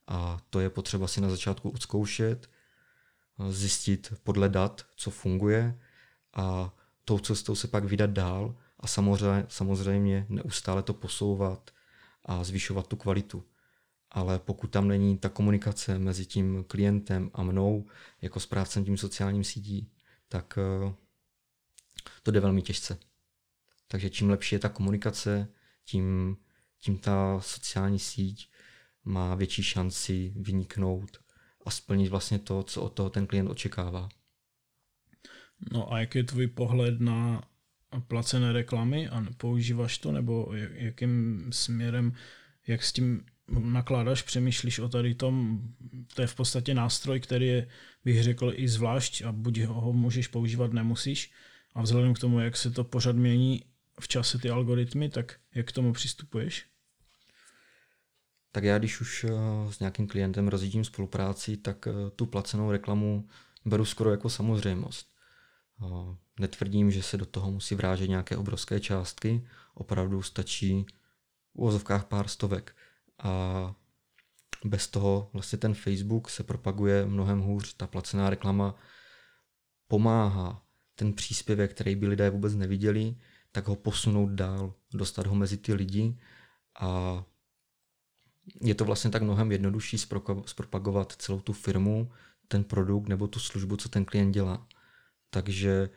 [0.08, 2.50] A to je potřeba si na začátku odzkoušet,
[3.50, 5.80] zjistit podle dat, co funguje
[6.34, 6.74] a
[7.06, 11.72] tou cestou se pak vydat dál a samozřejmě, samozřejmě neustále to posouvat
[12.26, 13.44] a zvyšovat tu kvalitu.
[14.12, 17.86] Ale pokud tam není ta komunikace mezi tím klientem a mnou,
[18.22, 19.92] jako správcem tím sociálním sítí,
[20.28, 20.94] tak eh,
[22.24, 22.98] to jde velmi těžce.
[23.88, 25.48] Takže čím lepší je ta komunikace,
[25.86, 26.38] tím,
[26.80, 28.50] tím ta sociální síť
[29.04, 31.18] má větší šanci vyniknout
[31.66, 34.10] a splnit vlastně to, co od toho ten klient očekává.
[35.72, 37.44] No a jaký je tvůj pohled na
[38.08, 42.14] placené reklamy a používáš to, nebo jakým směrem,
[42.68, 45.62] jak s tím nakládáš, přemýšlíš o tady tom,
[46.16, 47.68] to je v podstatě nástroj, který je,
[48.06, 51.32] bych řekl, i zvlášť a buď ho můžeš používat, nemusíš.
[51.74, 53.64] A vzhledem k tomu, jak se to pořád mění,
[54.00, 56.66] v čase ty algoritmy, tak jak k tomu přistupuješ?
[58.52, 59.30] Tak já, když už eh,
[59.74, 63.28] s nějakým klientem rozjíždím spolupráci, tak eh, tu placenou reklamu
[63.66, 65.15] beru skoro jako samozřejmost.
[66.40, 70.86] Netvrdím, že se do toho musí vrážet nějaké obrovské částky, opravdu stačí
[71.54, 72.76] v uvozovkách pár stovek.
[73.20, 73.76] A
[74.66, 77.74] bez toho vlastně ten Facebook se propaguje mnohem hůř.
[77.74, 78.76] Ta placená reklama
[79.88, 83.16] pomáhá ten příspěvek, který by lidé vůbec neviděli,
[83.52, 86.20] tak ho posunout dál, dostat ho mezi ty lidi
[86.80, 87.24] a
[88.62, 89.98] je to vlastně tak mnohem jednodušší
[90.46, 92.12] zpropagovat celou tu firmu,
[92.48, 94.68] ten produkt nebo tu službu, co ten klient dělá.
[95.36, 95.90] Takže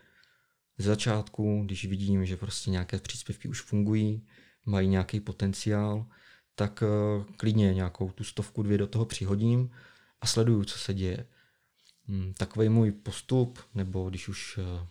[0.79, 4.27] z začátku, když vidím, že prostě nějaké příspěvky už fungují,
[4.67, 6.07] mají nějaký potenciál,
[6.55, 9.71] tak eh, klidně nějakou tu stovku, dvě do toho přihodím
[10.21, 11.27] a sleduju, co se děje.
[12.09, 14.87] Hmm, takový můj postup, nebo když už eh,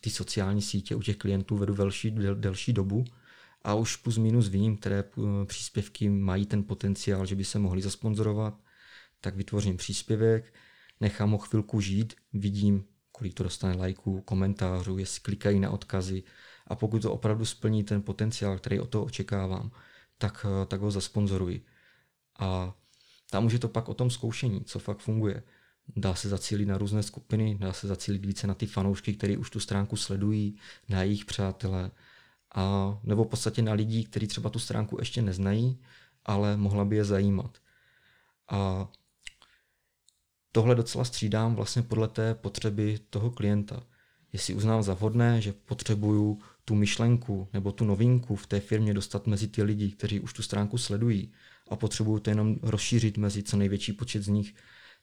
[0.00, 3.04] ty sociální sítě u těch klientů vedu delší, del, delší dobu
[3.62, 5.04] a už plus minus vím, které
[5.44, 8.60] příspěvky mají ten potenciál, že by se mohli zasponzorovat,
[9.20, 10.54] tak vytvořím příspěvek,
[11.00, 12.84] nechám ho chvilku žít, vidím,
[13.20, 16.22] kolik to dostane lajků, komentářů, jestli klikají na odkazy
[16.66, 19.70] a pokud to opravdu splní ten potenciál, který o to očekávám,
[20.18, 21.64] tak, tak ho zasponzoruji.
[22.38, 22.74] A
[23.30, 25.42] tam už je to pak o tom zkoušení, co fakt funguje.
[25.96, 29.50] Dá se zacílit na různé skupiny, dá se zacílit více na ty fanoušky, kteří už
[29.50, 31.90] tu stránku sledují, na jejich přátele,
[32.54, 35.78] a nebo v podstatě na lidi, kteří třeba tu stránku ještě neznají,
[36.24, 37.58] ale mohla by je zajímat.
[38.50, 38.88] A
[40.52, 43.82] tohle docela střídám vlastně podle té potřeby toho klienta.
[44.32, 49.26] Jestli uznám za vhodné, že potřebuju tu myšlenku nebo tu novinku v té firmě dostat
[49.26, 51.32] mezi ty lidi, kteří už tu stránku sledují
[51.70, 54.54] a potřebuju to jenom rozšířit mezi co největší počet z nich,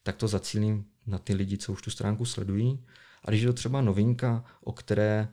[0.04, 2.86] tak to zacílím na ty lidi, co už tu stránku sledují.
[3.26, 5.28] A když je to třeba novinka, o které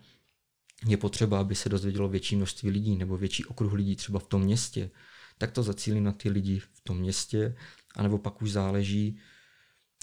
[0.87, 4.42] je potřeba, aby se dozvědělo větší množství lidí nebo větší okruh lidí třeba v tom
[4.42, 4.90] městě,
[5.38, 7.57] tak to zacílím na ty lidi v tom městě,
[7.96, 9.18] anebo pak už záleží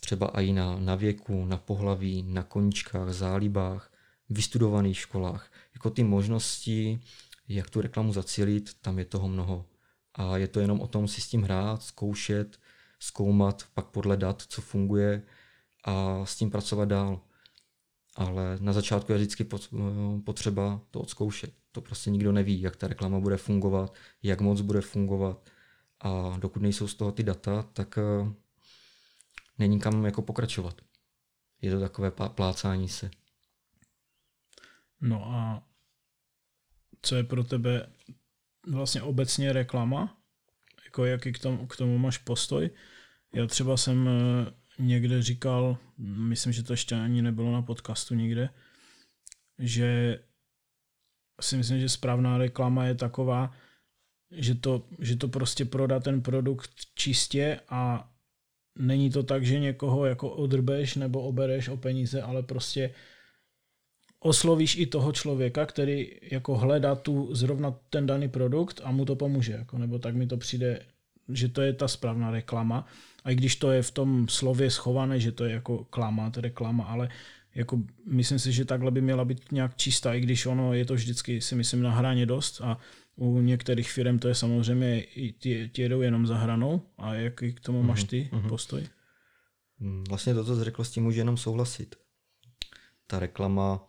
[0.03, 3.91] třeba i na, na věku, na pohlaví, na koničkách, zálibách,
[4.29, 5.51] vystudovaných školách.
[5.73, 6.99] Jako ty možnosti,
[7.47, 9.65] jak tu reklamu zacílit, tam je toho mnoho.
[10.13, 12.59] A je to jenom o tom si s tím hrát, zkoušet,
[12.99, 15.23] zkoumat pak podle dat, co funguje
[15.83, 17.21] a s tím pracovat dál.
[18.15, 19.47] Ale na začátku je vždycky
[20.23, 21.53] potřeba to odzkoušet.
[21.71, 25.49] To prostě nikdo neví, jak ta reklama bude fungovat, jak moc bude fungovat.
[25.99, 28.33] A dokud nejsou z toho ty data, tak eh,
[29.61, 30.81] není kam jako pokračovat.
[31.61, 33.11] Je to takové plácání se.
[35.01, 35.63] No a
[37.01, 37.89] co je pro tebe
[38.67, 40.17] vlastně obecně reklama?
[40.85, 42.69] Jako jaký k tomu, k tomu máš postoj?
[43.33, 48.49] Já třeba jsem eh, někde říkal, myslím, že to ještě ani nebylo na podcastu nikde,
[49.59, 50.19] že
[51.41, 53.55] si myslím, že správná reklama je taková,
[54.31, 58.10] že to, že to prostě prodá ten produkt čistě a
[58.79, 62.93] není to tak, že někoho jako odrbeš nebo obereš o peníze, ale prostě
[64.19, 69.15] oslovíš i toho člověka, který jako hledá tu zrovna ten daný produkt a mu to
[69.15, 69.53] pomůže.
[69.53, 70.85] Jako, nebo tak mi to přijde,
[71.29, 72.87] že to je ta správná reklama.
[73.23, 76.39] A i když to je v tom slově schované, že to je jako klama, to
[76.39, 77.09] je reklama, ale
[77.55, 80.93] jako myslím si, že takhle by měla být nějak čistá, i když ono je to
[80.93, 82.77] vždycky, si myslím, na hraně dost a
[83.15, 85.01] u některých firm to je samozřejmě,
[85.39, 88.49] ti, ti jedou jenom za hranou a jaký k tomu máš mhm, ty mm-hmm.
[88.49, 88.87] postoj?
[89.79, 91.95] Mm, vlastně to, co jsi řekl, s tím může jenom souhlasit.
[93.07, 93.87] Ta reklama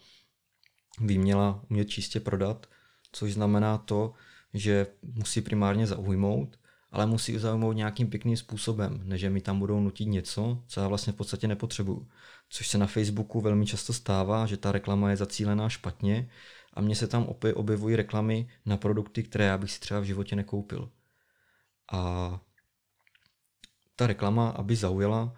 [1.01, 2.67] by měla umět čistě prodat,
[3.13, 4.13] což znamená to,
[4.55, 6.59] že musí primárně zaujmout,
[6.93, 11.13] ale musí zaujmout nějakým pěkným způsobem, než mi tam budou nutit něco, co já vlastně
[11.13, 12.09] v podstatě nepotřebuju.
[12.49, 16.31] Což se na Facebooku velmi často stává, že ta reklama je zacílená špatně
[16.75, 20.05] a mně se tam opět objevují reklamy na produkty, které já bych si třeba v
[20.05, 20.91] životě nekoupil.
[21.93, 22.41] A
[23.97, 25.35] ta reklama, aby zaujala,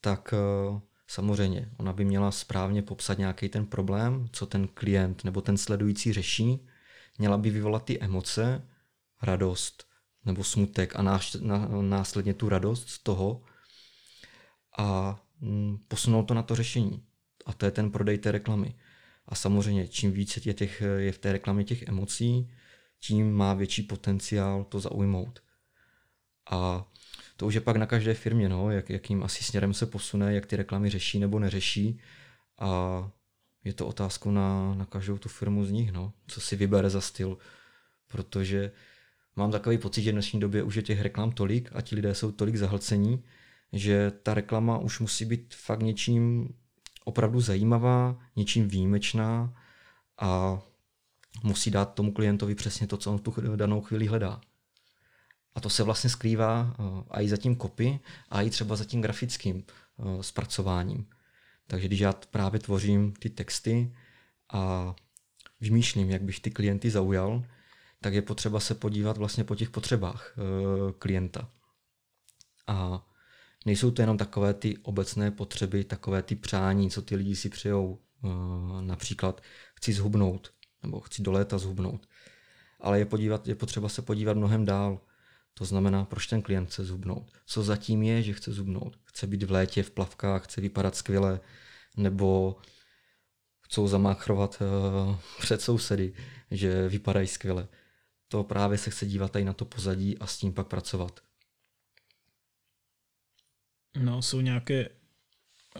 [0.00, 5.40] tak eh, samozřejmě ona by měla správně popsat nějaký ten problém, co ten klient nebo
[5.40, 6.66] ten sledující řeší,
[7.18, 8.68] měla by vyvolat ty emoce,
[9.22, 9.85] radost
[10.26, 11.02] nebo smutek a
[11.82, 13.42] následně tu radost z toho
[14.78, 17.02] a mm, posunout to na to řešení.
[17.46, 18.74] A to je ten prodej té reklamy.
[19.28, 22.50] A samozřejmě, čím více je, těch, je v té reklamě těch emocí,
[23.00, 25.42] tím má větší potenciál to zaujmout.
[26.50, 26.86] A
[27.36, 30.46] to už je pak na každé firmě, no, jak, jakým asi směrem se posune, jak
[30.46, 32.00] ty reklamy řeší nebo neřeší.
[32.58, 33.10] A
[33.64, 37.00] je to otázku na, na každou tu firmu z nich, no, co si vybere za
[37.00, 37.38] styl.
[38.08, 38.72] Protože
[39.36, 42.14] mám takový pocit, že v dnešní době už je těch reklam tolik a ti lidé
[42.14, 43.24] jsou tolik zahlcení,
[43.72, 46.54] že ta reklama už musí být fakt něčím
[47.04, 49.54] opravdu zajímavá, něčím výjimečná
[50.18, 50.60] a
[51.42, 54.40] musí dát tomu klientovi přesně to, co on v tu danou chvíli hledá.
[55.54, 59.00] A to se vlastně skrývá uh, i za tím kopy, a i třeba za tím
[59.00, 59.56] grafickým
[59.96, 61.06] uh, zpracováním.
[61.66, 63.92] Takže když já právě tvořím ty texty
[64.52, 64.94] a
[65.60, 67.44] vymýšlím, jak bych ty klienty zaujal,
[68.06, 71.50] tak je potřeba se podívat vlastně po těch potřebách uh, klienta.
[72.66, 73.06] A
[73.64, 77.98] nejsou to jenom takové ty obecné potřeby, takové ty přání, co ty lidi si přejou.
[78.80, 79.42] Například
[79.74, 82.08] chci zhubnout, nebo chci do léta zhubnout.
[82.80, 85.00] Ale je, podívat, je potřeba se podívat mnohem dál.
[85.54, 87.32] To znamená, proč ten klient chce zubnout.
[87.46, 88.98] Co zatím je, že chce zubnout.
[89.04, 91.40] Chce být v létě v plavkách, chce vypadat skvěle,
[91.96, 92.56] nebo
[93.60, 96.12] chcou zamáchrovat uh, před sousedy,
[96.50, 97.68] že vypadají skvěle.
[98.28, 101.20] To právě se chce dívat tady na to pozadí a s tím pak pracovat.
[104.00, 104.88] No, jsou nějaké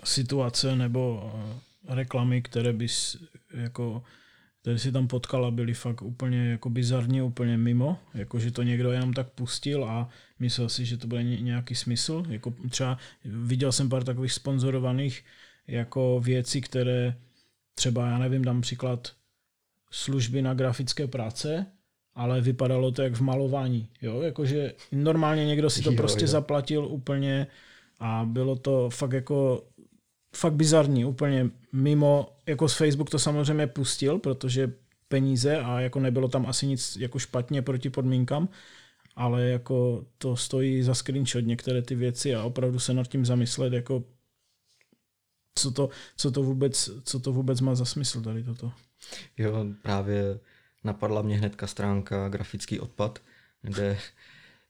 [0.04, 3.16] situace nebo eh, reklamy, které bys
[3.50, 4.02] jako
[4.66, 8.62] které si tam potkal a byli fakt úplně jako bizarně, úplně mimo, jako že to
[8.62, 12.22] někdo jenom tak pustil a myslel si, že to bude nějaký smysl.
[12.28, 15.24] Jako třeba viděl jsem pár takových sponzorovaných
[15.66, 17.16] jako věcí, které
[17.74, 19.12] třeba, já nevím, dám příklad
[19.90, 21.66] služby na grafické práce,
[22.16, 23.88] ale vypadalo to jak v malování.
[24.02, 24.20] Jo?
[24.20, 26.28] Jakože normálně někdo si to jo, prostě jo.
[26.28, 27.46] zaplatil úplně
[28.00, 29.64] a bylo to fakt jako
[30.36, 34.72] fakt bizarní, úplně mimo, jako z Facebook to samozřejmě pustil, protože
[35.08, 38.48] peníze a jako nebylo tam asi nic jako špatně proti podmínkám,
[39.16, 43.72] ale jako to stojí za screenshot některé ty věci a opravdu se nad tím zamyslet,
[43.72, 44.04] jako
[45.54, 48.72] co to, co to, vůbec, co to vůbec má za smysl tady toto.
[49.38, 50.40] Jo, právě
[50.86, 53.18] napadla mě hnedka stránka grafický odpad,
[53.62, 53.98] kde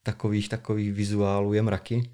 [0.02, 2.10] takových, takových vizuálů je mraky.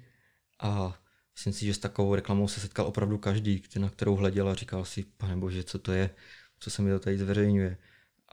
[0.59, 0.99] A
[1.35, 4.85] Myslím si, že s takovou reklamou se setkal opravdu každý, na kterou hleděl a říkal
[4.85, 6.09] si, pane bože, co to je,
[6.59, 7.77] co se mi to tady zveřejňuje.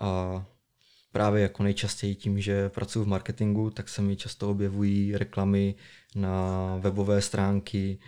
[0.00, 0.44] A
[1.12, 5.74] právě jako nejčastěji tím, že pracuji v marketingu, tak se mi často objevují reklamy
[6.14, 7.98] na webové stránky,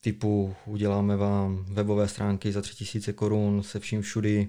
[0.00, 4.48] typu uděláme vám webové stránky za 3000 korun se vším všudy,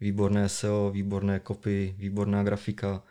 [0.00, 3.02] výborné SEO, výborné kopy, výborná grafika.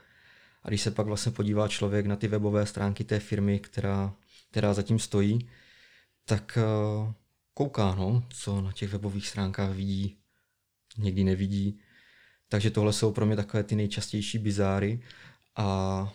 [0.64, 4.14] A když se pak vlastně podívá člověk na ty webové stránky té firmy, která,
[4.52, 5.50] která zatím stojí,
[6.26, 7.14] tak uh,
[7.54, 10.18] kouká, no, co na těch webových stránkách vidí,
[10.98, 11.80] někdy nevidí.
[12.50, 15.02] Takže tohle jsou pro mě takové ty nejčastější bizáry
[15.56, 16.14] a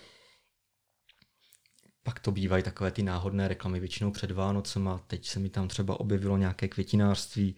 [2.02, 4.98] pak to bývají takové ty náhodné reklamy většinou před Vánocema.
[5.06, 7.56] Teď se mi tam třeba objevilo nějaké květinářství,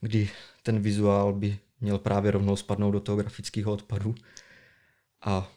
[0.00, 0.30] kdy
[0.62, 4.14] ten vizuál by měl právě rovnou spadnout do toho grafického odpadu.
[5.24, 5.52] A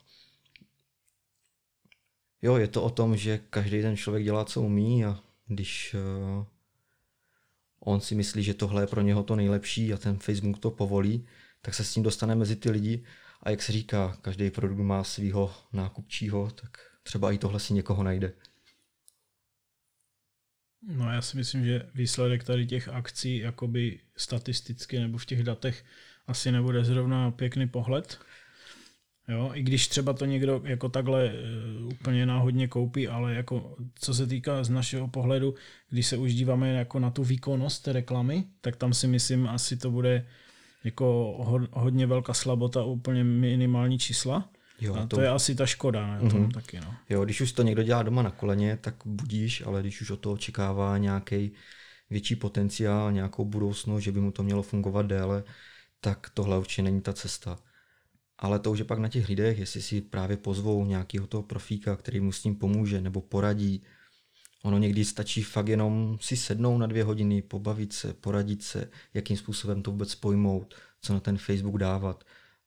[2.42, 6.46] jo, je to o tom, že každý ten člověk dělá, co umí a když uh,
[7.80, 11.28] on si myslí, že tohle je pro něho to nejlepší a ten Facebook to povolí,
[11.62, 13.06] tak se s tím dostane mezi ty lidi
[13.44, 18.04] a jak se říká, každý produkt má svého nákupčího, tak třeba i tohle si někoho
[18.04, 18.34] najde.
[20.88, 25.86] No já si myslím, že výsledek tady těch akcí jakoby statisticky nebo v těch datech
[26.28, 28.20] asi nebude zrovna pěkný pohled.
[29.28, 34.14] Jo, i když třeba to někdo jako takhle uh, úplně náhodně koupí, ale jako co
[34.14, 35.56] se týká z našeho pohledu,
[35.90, 39.78] když se už díváme jako na tu výkonnost té reklamy, tak tam si myslím asi
[39.78, 40.26] to bude
[40.84, 41.06] jako
[41.40, 44.50] ho, hodně velká slabota, úplně minimální čísla.
[44.82, 46.52] Jo, a to, to je asi ta škoda na tom mm-hmm.
[46.52, 46.80] taky.
[46.80, 46.96] No.
[47.10, 50.18] Jo, když už to někdo dělá doma na koleně, tak budíš, ale když už o
[50.18, 51.52] to očekává nějaký
[52.10, 55.44] větší potenciál, nějakou budoucnost, že by mu to mělo fungovat déle,
[56.02, 57.60] tak tohle určitě není ta cesta.
[58.38, 61.96] Ale to už je pak na těch lidech, jestli si právě pozvou nějakého toho profíka,
[61.96, 63.84] který mu s tím pomůže nebo poradí.
[64.64, 69.38] Ono někdy stačí fakt jenom si sednout na dvě hodiny, pobavit se, poradit se, jakým
[69.38, 72.24] způsobem to vůbec pojmout, co na ten Facebook dávat.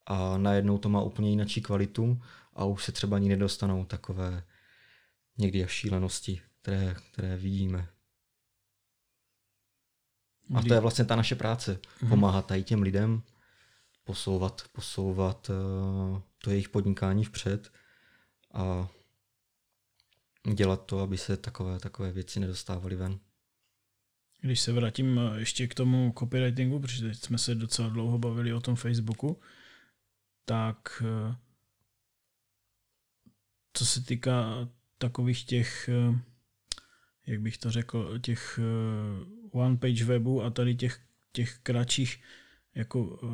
[0.07, 2.23] A najednou to má úplně jinou kvalitu
[2.55, 4.43] a už se třeba ani nedostanou takové
[5.39, 7.89] někdy až šílenosti, které, které vidíme.
[10.55, 11.81] A to je vlastně ta naše práce.
[12.03, 12.11] Mhm.
[12.11, 13.23] Pomáhat tady těm lidem,
[14.05, 17.73] posouvat, posouvat uh, to jejich podnikání vpřed
[18.55, 18.89] a
[20.55, 23.19] dělat to, aby se takové, takové věci nedostávaly ven.
[24.41, 28.53] Když se vrátím eh, ještě k tomu copywritingu, protože teď jsme se docela dlouho bavili
[28.53, 29.41] o tom Facebooku,
[30.45, 31.37] tak eh,
[33.73, 35.91] co se týká takových těch,
[37.27, 38.61] jak bych to řekl, těch
[39.53, 41.01] one-page webů a tady těch,
[41.33, 42.21] těch kratších
[42.75, 43.31] jako uh,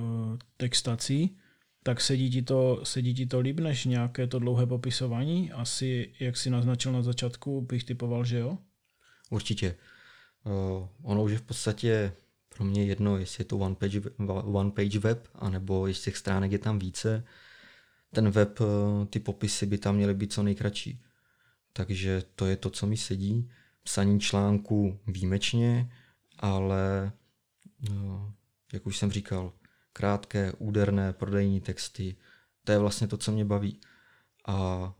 [0.56, 1.36] textací,
[1.82, 5.52] tak sedí ti, to, sedí ti to líp než nějaké to dlouhé popisování?
[5.52, 8.58] Asi, jak si naznačil na začátku, bych typoval, že jo?
[9.30, 9.74] Určitě.
[10.44, 12.12] Uh, ono už je v podstatě
[12.56, 14.00] pro mě jedno, jestli je to one page,
[14.44, 17.24] one page web, anebo jestli těch stránek je tam více.
[18.14, 18.66] Ten web, uh,
[19.06, 21.00] ty popisy by tam měly být co nejkratší.
[21.72, 23.50] Takže to je to, co mi sedí.
[23.82, 25.90] Psaní článku výjimečně,
[26.38, 27.12] ale
[27.90, 28.30] uh,
[28.72, 29.52] jak už jsem říkal,
[29.92, 32.16] krátké, úderné, prodejní texty.
[32.64, 33.80] To je vlastně to, co mě baví.
[34.46, 34.92] A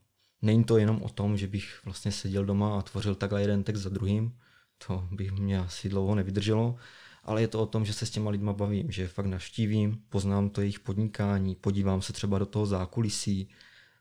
[0.42, 3.80] není to jenom o tom, že bych vlastně seděl doma a tvořil takhle jeden text
[3.80, 4.38] za druhým,
[4.86, 6.76] to bych mě asi dlouho nevydrželo,
[7.22, 10.50] ale je to o tom, že se s těma lidma bavím, že fakt navštívím, poznám
[10.50, 13.48] to jejich podnikání, podívám se třeba do toho zákulisí,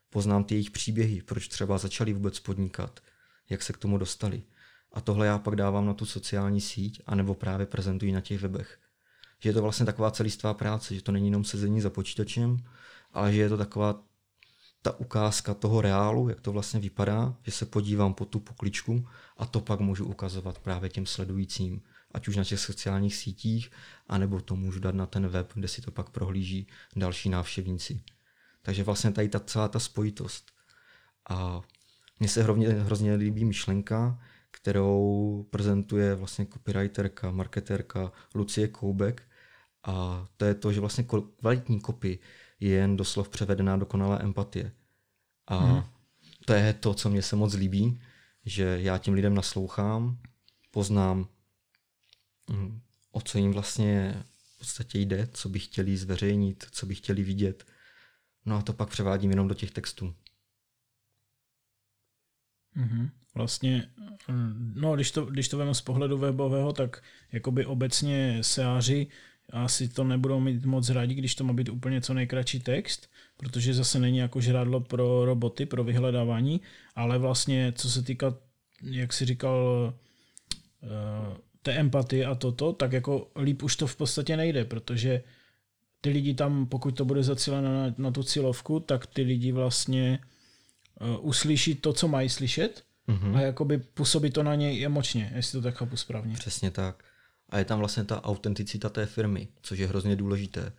[0.10, 3.00] poznám ty jejich příběhy, proč třeba začali vůbec podnikat,
[3.50, 4.44] jak se k tomu dostali.
[4.94, 8.80] A tohle já pak dávám na tu sociální síť, anebo právě prezentuji na těch webech
[9.44, 12.58] že je to vlastně taková celistvá práce, že to není jenom sezení za počítačem,
[13.14, 14.04] ale že je to taková
[14.82, 19.46] ta ukázka toho reálu, jak to vlastně vypadá, že se podívám po tu pokličku a
[19.46, 23.72] to pak můžu ukazovat právě těm sledujícím, ať už na těch sociálních sítích,
[24.08, 28.02] anebo to můžu dát na ten web, kde si to pak prohlíží další návštěvníci.
[28.62, 30.52] Takže vlastně tady ta celá ta spojitost.
[31.30, 31.62] A
[32.20, 34.20] mně se hrozně, hrozně líbí myšlenka,
[34.54, 39.24] kterou prezentuje vlastně copywriterka, marketerka Lucie Koubek,
[39.84, 41.06] a to je to, že vlastně
[41.40, 42.20] kvalitní kopy
[42.60, 44.72] je jen doslov převedená dokonalá empatie.
[45.48, 45.84] A hmm.
[46.46, 48.02] to je to, co mě se moc líbí,
[48.46, 50.18] že já tím lidem naslouchám,
[50.72, 51.28] poznám,
[52.52, 57.24] hm, o co jim vlastně v podstatě jde, co by chtěli zveřejnit, co by chtěli
[57.24, 57.66] vidět.
[58.46, 60.16] No a to pak převádím jenom do těch textů.
[62.78, 63.10] Mm-hmm.
[63.36, 63.90] Vlastně,
[64.76, 69.08] no když to, když to veme z pohledu webového, tak jakoby obecně seáři
[69.50, 73.74] asi to nebudou mít moc rádi, když to má být úplně co nejkratší text, protože
[73.74, 76.62] zase není jako žrádlo pro roboty, pro vyhledávání,
[76.96, 78.36] ale vlastně co se týká,
[78.84, 79.94] jak si říkal,
[80.84, 85.24] eh, té empatie a toto, tak jako líp už to v podstatě nejde, protože
[86.02, 90.20] ty lidi tam, pokud to bude zacíleno na, na tu cílovku, tak ty lidi vlastně
[91.20, 93.36] uslyší to, co mají slyšet mm-hmm.
[93.36, 96.34] a jakoby působí to na něj emočně, jestli to tak chápu správně.
[96.34, 97.04] Přesně tak
[97.54, 100.74] a je tam vlastně ta autenticita té firmy, což je hrozně důležité.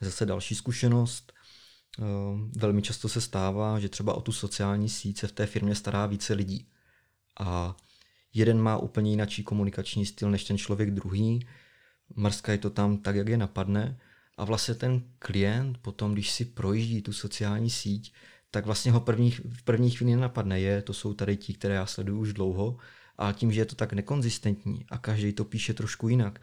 [0.00, 1.32] Zase další zkušenost,
[1.98, 5.74] ehm, velmi často se stává, že třeba o tu sociální síť se v té firmě
[5.74, 6.68] stará více lidí.
[7.40, 7.76] A
[8.34, 11.46] jeden má úplně jiný komunikační styl než ten člověk druhý,
[12.48, 13.98] je to tam tak, jak je napadne
[14.36, 18.12] a vlastně ten klient potom, když si projíždí tu sociální síť,
[18.54, 20.60] tak vlastně ho první, v první chvíli nenapadne.
[20.60, 22.76] Je, to jsou tady ti, které já sleduju už dlouho,
[23.18, 26.40] a tím, že je to tak nekonzistentní a každý to píše trošku jinak,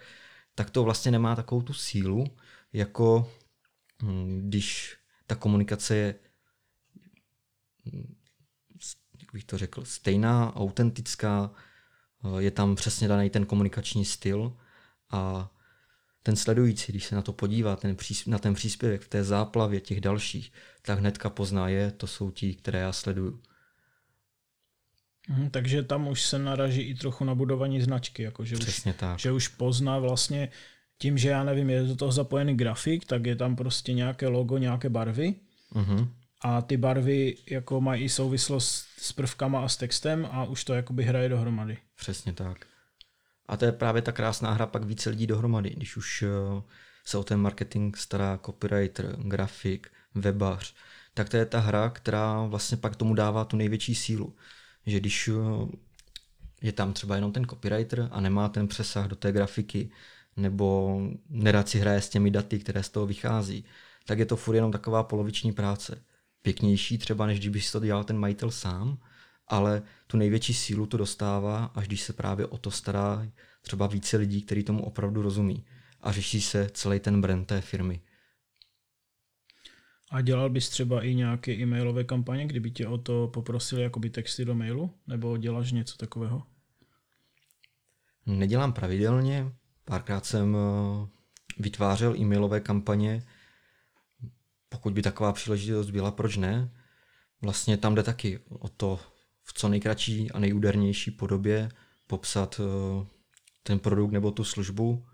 [0.56, 2.26] tak to vlastně nemá takovou tu sílu,
[2.74, 3.32] jako
[4.04, 4.98] hm, když
[5.28, 6.16] ta komunikace je,
[7.86, 8.16] hm,
[9.20, 14.58] jak bych to řekl, stejná, autentická, eh, je tam přesně daný ten komunikační styl
[15.10, 15.52] A
[16.24, 19.82] ten sledující, když se na to podívá, ten přís, na ten příspěvek v té záplavě
[19.82, 20.52] těch dalších,
[20.82, 23.42] tak hnedka pozná je, to jsou ti, které já sleduju.
[25.30, 28.98] Mhm, takže tam už se naraží i trochu na budování značky, jako že, Přesně už,
[29.00, 29.20] tak.
[29.20, 30.50] že už pozná vlastně
[30.98, 34.58] tím, že já nevím, je do toho zapojený grafik, tak je tam prostě nějaké logo,
[34.58, 35.36] nějaké barvy
[35.76, 36.08] Uh-huh.
[36.42, 40.74] a ty barvy jako mají i souvislost s prvkama a s textem a už to
[40.74, 41.78] jakoby hraje dohromady.
[41.96, 42.66] Přesně tak.
[43.52, 46.62] A to je právě ta krásná hra pak více lidí dohromady, když už eh,
[47.06, 50.76] se o ten marketing stará copywriter, grafik, webař,
[51.14, 54.36] tak to je ta hra, která vlastně pak tomu dává tu největší sílu.
[54.86, 55.68] Že když eh,
[56.62, 59.92] je tam třeba jenom ten copywriter a nemá ten přesah do té grafiky,
[60.38, 61.00] nebo
[61.30, 63.66] nerad si hraje s těmi daty, které z toho vychází,
[64.06, 66.04] tak je to furt jenom taková poloviční práce.
[66.42, 68.98] Pěknější třeba, než když by si to dělal ten majitel sám,
[69.52, 73.28] ale tu největší sílu to dostává, až když se právě o to stará
[73.62, 75.66] třeba více lidí, kteří tomu opravdu rozumí
[76.02, 78.02] a řeší se celý ten brand té firmy.
[80.12, 84.46] A dělal bys třeba i nějaké e-mailové kampaně, kdyby tě o to poprosili jakoby texty
[84.46, 84.94] do mailu?
[85.08, 86.44] Nebo děláš něco takového?
[88.26, 89.52] Nedělám pravidelně,
[89.86, 91.08] párkrát jsem eh,
[91.60, 93.24] vytvářel e-mailové kampaně,
[94.70, 96.70] pokud by taková příležitost byla, proč ne?
[97.42, 99.00] Vlastně tam jde taky o to
[99.44, 101.70] v co nejkratší a nejúdernější podobě
[102.08, 103.06] popsat eh,
[103.64, 105.08] ten produkt nebo tu službu,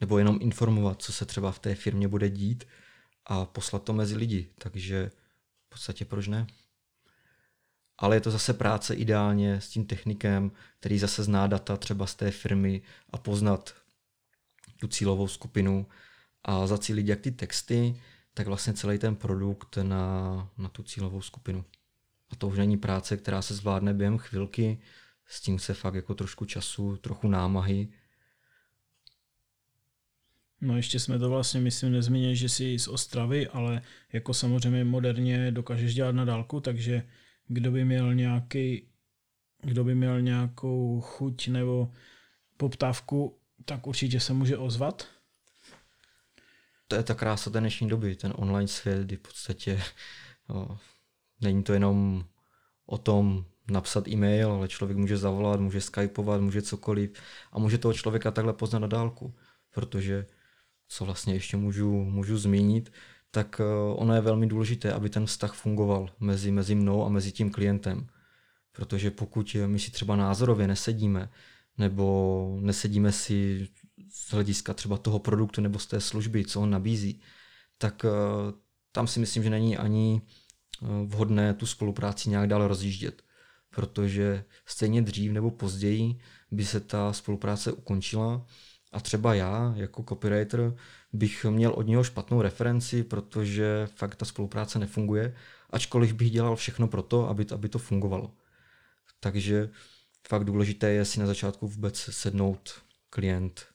[0.00, 2.64] nebo jenom informovat, co se třeba v té firmě bude dít
[3.26, 4.48] a poslat to mezi lidi.
[4.58, 5.10] Takže
[5.66, 6.46] v podstatě proč ne?
[7.98, 12.14] Ale je to zase práce ideálně s tím technikem, který zase zná data třeba z
[12.14, 13.74] té firmy a poznat
[14.80, 15.86] tu cílovou skupinu
[16.44, 18.00] a zacílit jak ty texty,
[18.34, 21.64] tak vlastně celý ten produkt na, na tu cílovou skupinu.
[22.32, 24.80] A to už není práce, která se zvládne během chvilky,
[25.26, 27.88] s tím se fakt jako trošku času, trochu námahy.
[30.60, 35.50] No ještě jsme to vlastně, myslím, nezmínili, že jsi z Ostravy, ale jako samozřejmě moderně
[35.50, 37.08] dokážeš dělat na dálku, takže
[37.46, 38.88] kdo by měl nějaký,
[39.62, 41.92] kdo by měl nějakou chuť nebo
[42.56, 45.08] poptávku, tak určitě se může ozvat.
[46.88, 49.82] To je ta krása té dnešní doby, ten online svět, kdy v podstatě
[50.48, 50.78] o,
[51.42, 52.24] není to jenom
[52.86, 57.12] o tom napsat e-mail, ale člověk může zavolat, může skypovat, může cokoliv
[57.52, 59.34] a může toho člověka takhle poznat na dálku,
[59.70, 60.26] protože
[60.88, 62.92] co vlastně ještě můžu, můžu zmínit,
[63.30, 63.60] tak
[63.94, 68.06] ono je velmi důležité, aby ten vztah fungoval mezi, mezi mnou a mezi tím klientem.
[68.72, 71.30] Protože pokud my si třeba názorově nesedíme,
[71.78, 73.68] nebo nesedíme si
[74.10, 77.20] z hlediska třeba toho produktu nebo z té služby, co on nabízí,
[77.78, 78.06] tak
[78.92, 80.22] tam si myslím, že není ani
[81.06, 83.22] vhodné tu spolupráci nějak dál rozjíždět.
[83.70, 86.18] Protože stejně dřív nebo později
[86.50, 88.46] by se ta spolupráce ukončila
[88.92, 90.76] a třeba já jako copywriter
[91.12, 95.36] bych měl od něho špatnou referenci, protože fakt ta spolupráce nefunguje,
[95.70, 98.34] ačkoliv bych dělal všechno pro to, aby, aby to fungovalo.
[99.20, 99.70] Takže
[100.28, 103.66] fakt důležité je si na začátku vůbec sednout klient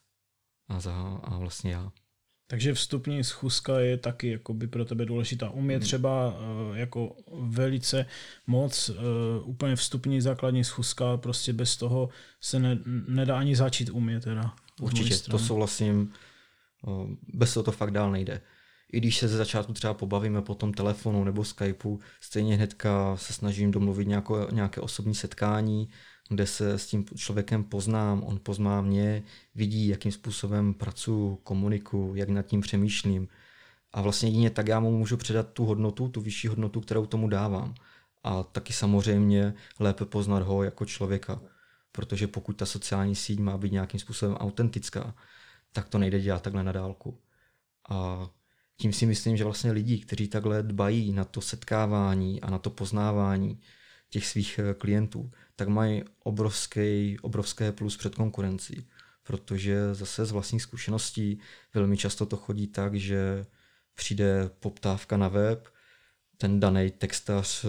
[0.67, 1.91] a, za, a vlastně já.
[2.49, 5.49] Takže vstupní schůzka je taky jakoby pro tebe důležitá.
[5.49, 8.05] Umět třeba uh, jako velice
[8.47, 8.95] moc, uh,
[9.43, 12.09] úplně vstupní základní schůzka, prostě bez toho
[12.41, 14.53] se ne, nedá ani začít umět teda.
[14.81, 16.13] Určitě, to souhlasím.
[17.33, 18.41] Bez toho to fakt dál nejde.
[18.91, 23.33] I když se ze začátku třeba pobavíme po tom telefonu nebo Skypeu, stejně hnedka se
[23.33, 25.89] snažím domluvit nějako, nějaké osobní setkání,
[26.29, 29.23] kde se s tím člověkem poznám, on pozná mě,
[29.55, 33.27] vidí, jakým způsobem pracuji, komunikuju, jak nad tím přemýšlím.
[33.93, 37.27] A vlastně jedině tak já mu můžu předat tu hodnotu, tu vyšší hodnotu, kterou tomu
[37.27, 37.75] dávám.
[38.23, 41.41] A taky samozřejmě lépe poznat ho jako člověka.
[41.91, 45.15] Protože pokud ta sociální síť má být nějakým způsobem autentická,
[45.71, 47.19] tak to nejde dělat takhle na dálku.
[47.89, 48.29] A
[48.77, 52.69] tím si myslím, že vlastně lidi, kteří takhle dbají na to setkávání a na to
[52.69, 53.59] poznávání
[54.09, 58.87] těch svých klientů, tak mají obrovský, obrovské plus před konkurencí.
[59.23, 61.39] Protože zase z vlastních zkušeností
[61.73, 63.45] velmi často to chodí tak, že
[63.95, 65.67] přijde poptávka na web,
[66.37, 67.65] ten daný textař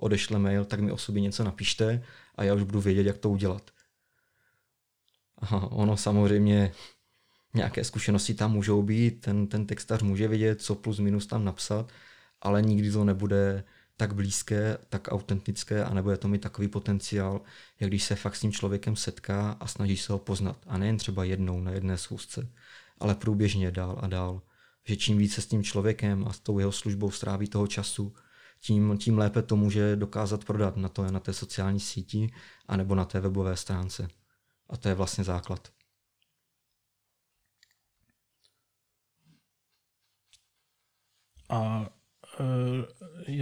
[0.00, 2.04] odešle mail, tak mi o sobě něco napište
[2.34, 3.70] a já už budu vědět, jak to udělat.
[5.38, 6.72] Aha, ono samozřejmě
[7.54, 11.92] nějaké zkušenosti tam můžou být, ten, ten textař může vědět, co plus minus tam napsat,
[12.40, 13.64] ale nikdy to nebude
[13.96, 17.40] tak blízké, tak autentické, anebo je to mít takový potenciál,
[17.80, 20.58] jak když se fakt s tím člověkem setká a snaží se ho poznat.
[20.66, 22.52] A nejen třeba jednou na jedné schůzce,
[22.98, 24.42] ale průběžně dál a dál.
[24.84, 28.14] Že čím více s tím člověkem a s tou jeho službou stráví toho času,
[28.60, 32.32] tím, tím lépe to může dokázat prodat na, to, na té sociální síti
[32.68, 34.08] anebo na té webové stránce.
[34.70, 35.68] A to je vlastně základ.
[41.48, 41.86] A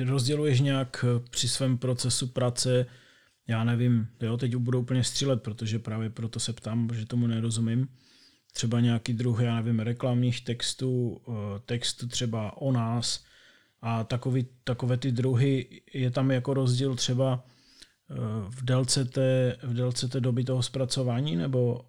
[0.07, 2.87] rozděluješ nějak při svém procesu práce,
[3.49, 7.89] já nevím, jo, teď budu úplně střílet, protože právě proto se ptám, že tomu nerozumím,
[8.53, 13.25] třeba nějaký druh, já nevím, reklamních textů, e, textu třeba o nás
[13.83, 17.45] a takový, takové ty druhy, je tam jako rozdíl třeba
[18.49, 21.85] v délce té, v délce té doby toho zpracování, nebo,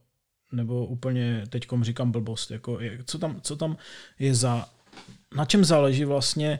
[0.51, 3.77] nebo úplně teďkom říkám blbost, jako, co, tam, co tam
[4.19, 4.69] je za
[5.35, 6.59] na čem záleží vlastně,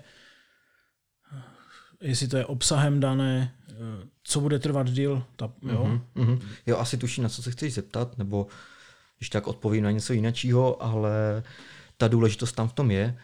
[2.02, 3.56] jestli to je obsahem dané,
[4.24, 5.24] co bude trvat díl.
[5.36, 6.02] Ta, jo?
[6.16, 6.42] Mm-hmm, mm-hmm.
[6.66, 8.48] jo, asi tuší, na co se chceš zeptat, nebo
[9.18, 11.44] když tak odpovím na něco jiného, ale
[11.98, 13.18] ta důležitost tam v tom je.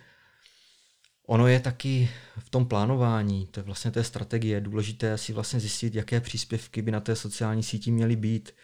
[1.27, 2.09] Ono je taky
[2.39, 6.91] v tom plánování, to je vlastně té strategie, důležité si vlastně zjistit, jaké příspěvky by
[6.91, 8.55] na té sociální síti měly být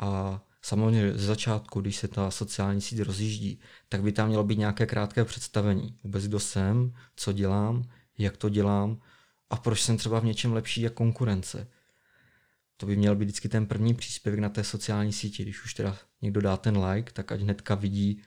[0.00, 4.58] a Samozřejmě ze začátku, když se ta sociální síť rozjíždí, tak by tam mělo být
[4.58, 5.96] nějaké krátké představení.
[6.04, 7.84] Vůbec kdo jsem, co dělám,
[8.18, 9.00] jak to dělám
[9.54, 11.68] a proč jsem třeba v něčem lepší jak konkurence.
[12.76, 15.42] To by měl být vždycky ten první příspěvek na té sociální síti.
[15.42, 18.22] Když už teda někdo dá ten like, tak ať hnedka vidí,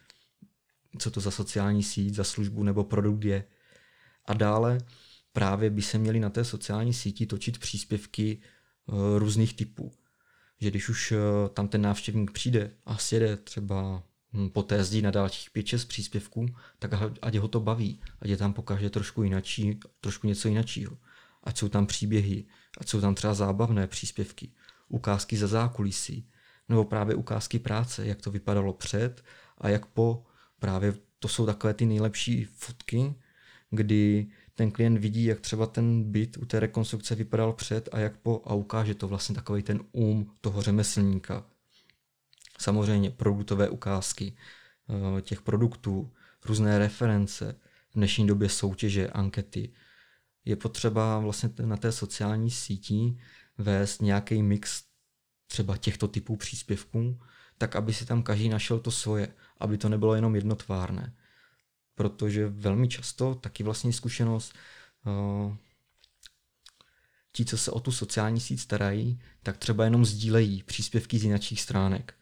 [1.00, 3.44] co to za sociální síť, za službu nebo produkt je.
[4.26, 4.78] A dále
[5.34, 9.92] právě by se měly na té sociální síti točit příspěvky eh, různých typů
[10.60, 11.18] že když už eh,
[11.54, 14.04] tam ten návštěvník přijde a sjede třeba
[14.34, 16.46] hm, po té zdi na dalších 5-6 příspěvků,
[16.80, 20.98] tak ať ho to baví, ať je tam pokaže trošku jinačí, trošku něco jinačího.
[21.48, 22.46] Ať jsou tam příběhy,
[22.78, 24.52] ať jsou tam třeba zábavné příspěvky,
[24.90, 26.30] ukázky za zákulisí,
[26.70, 29.24] nebo právě ukázky práce, jak to vypadalo před
[29.58, 30.26] a jak po.
[30.60, 33.16] Právě to jsou takové ty nejlepší fotky,
[33.70, 38.18] kdy ten klient vidí, jak třeba ten byt u té rekonstrukce vypadal před a jak
[38.18, 41.46] po a ukáže to vlastně takový ten um toho řemeslníka.
[42.60, 44.36] Samozřejmě produktové ukázky
[45.18, 46.12] eh, těch produktů,
[46.46, 47.56] různé reference,
[47.90, 49.74] v dnešní době soutěže, ankety.
[50.48, 53.18] Je potřeba vlastně na té sociální síti
[53.58, 54.84] vést nějaký mix
[55.48, 57.20] třeba těchto typů příspěvků,
[57.58, 61.14] tak aby si tam každý našel to svoje, aby to nebylo jenom jednotvárné
[61.98, 64.54] protože velmi často taky vlastní zkušenost
[65.06, 65.56] uh,
[67.32, 71.62] ti, co se o tu sociální síť starají, tak třeba jenom sdílejí příspěvky z jiných
[71.62, 72.14] stránek.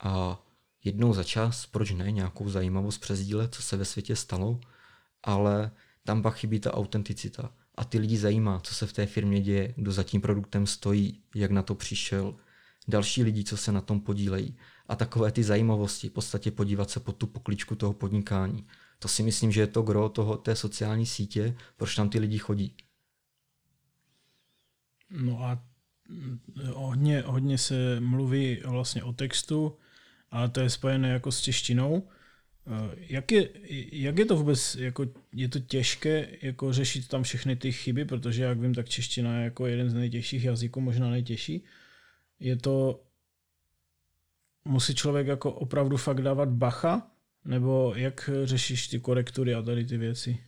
[0.00, 0.42] A
[0.84, 4.60] jednou za čas, proč ne, nějakou zajímavost přezdílet, co se ve světě stalo,
[5.22, 5.70] ale
[6.04, 7.52] tam pak chybí ta autenticita.
[7.74, 11.22] A ty lidi zajímá, co se v té firmě děje, kdo za tím produktem stojí,
[11.34, 12.36] jak na to přišel,
[12.88, 14.56] další lidi, co se na tom podílejí.
[14.88, 18.66] A takové ty zajímavosti, v podstatě podívat se pod tu pokličku toho podnikání.
[18.98, 22.38] To si myslím, že je to gro toho, té sociální sítě, proč tam ty lidi
[22.38, 22.76] chodí.
[25.10, 25.64] No a
[26.72, 29.76] hodně, hodně se mluví vlastně o textu,
[30.30, 32.08] a to je spojené jako s češtinou.
[32.96, 33.48] Jak je,
[33.92, 38.42] jak je to vůbec, jako, je to těžké jako řešit tam všechny ty chyby, protože
[38.42, 41.64] jak vím, tak čeština je jako jeden z nejtěžších jazyků, možná nejtěžší.
[42.40, 43.04] Je to,
[44.64, 47.10] musí člověk jako opravdu fakt dávat bacha,
[47.44, 50.38] nebo jak řešíš ty korektury a tady ty věci?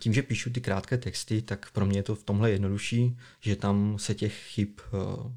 [0.00, 3.56] Tím, že píšu ty krátké texty, tak pro mě je to v tomhle jednodušší, že
[3.56, 5.32] tam se těch chyb uh,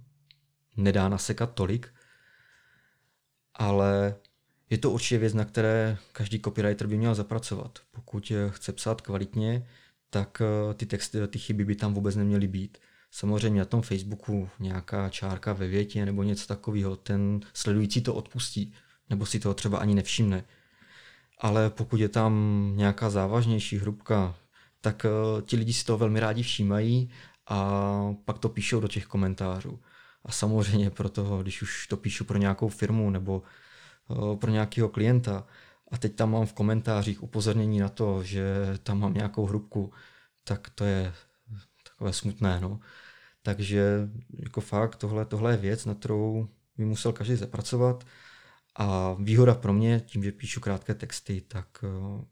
[0.78, 1.94] nedá nasekat tolik,
[3.54, 4.16] ale
[4.70, 7.80] je to určitě věc, na které každý copywriter by měl zapracovat.
[7.92, 9.68] Pokud eh, chce psát kvalitně,
[10.10, 12.78] tak uh, ty texty, ty chyby by tam vůbec neměly být.
[13.12, 18.74] Samozřejmě na tom Facebooku nějaká čárka ve větě nebo něco takového, ten sledující to odpustí
[19.10, 20.44] nebo si toho třeba ani nevšimne.
[21.40, 22.34] Ale pokud je tam
[22.76, 24.36] nějaká závažnější hrubka,
[24.82, 27.10] tak uh, ti lidi si to velmi rádi všímají
[27.48, 27.92] a
[28.26, 29.80] pak to píšou do těch komentářů.
[30.26, 33.44] A samozřejmě pro toho, když už to píšu pro nějakou firmu nebo
[34.40, 35.48] pro nějakého klienta
[35.92, 38.46] a teď tam mám v komentářích upozornění na to, že
[38.84, 39.94] tam mám nějakou hrubku,
[40.44, 41.14] tak to je
[41.84, 42.60] takové smutné.
[42.62, 42.80] No.
[43.42, 48.06] Takže jako fakt tohle, tohle je věc, na kterou by musel každý zapracovat
[48.76, 52.26] a výhoda pro mě, tím, že píšu krátké texty, tak eh,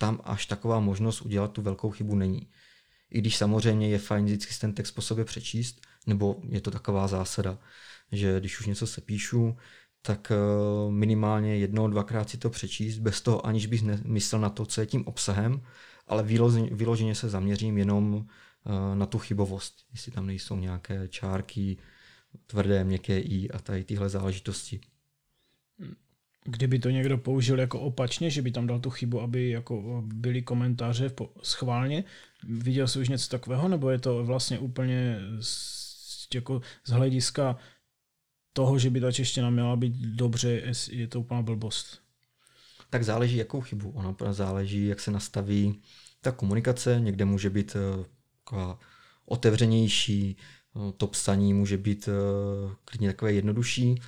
[0.00, 2.50] tam až taková možnost udělat tu velkou chybu není.
[3.10, 7.08] I když samozřejmě je fajn vždycky ten text po sobě přečíst, nebo je to taková
[7.08, 7.58] zásada,
[8.12, 9.56] že když už něco se píšu,
[10.06, 10.36] tak eh,
[10.90, 14.86] minimálně jednou, dvakrát si to přečíst, bez toho aniž bych myslel na to, co je
[14.86, 15.62] tím obsahem,
[16.06, 16.22] ale
[16.70, 21.76] vyloženě se zaměřím jenom eh, na tu chybovost, jestli tam nejsou nějaké čárky,
[22.46, 24.80] tvrdé, měkké i a tady tyhle záležitosti
[26.44, 30.42] kdyby to někdo použil jako opačně, že by tam dal tu chybu, aby jako byly
[30.42, 31.10] komentáře
[31.42, 32.04] schválně.
[32.48, 37.56] Viděl jsi už něco takového, nebo je to vlastně úplně z, jako z hlediska
[38.54, 42.04] toho, že by ta čeština měla být dobře, je to úplná blbost?
[42.94, 43.90] tak záleží, jakou chybu.
[43.90, 45.82] Ono záleží, jak se nastaví
[46.20, 47.00] ta komunikace.
[47.00, 48.04] Někde může být uh,
[48.44, 48.78] taková
[49.26, 50.36] otevřenější,
[50.74, 54.02] uh, to psaní může být uh, klidně takové jednodušší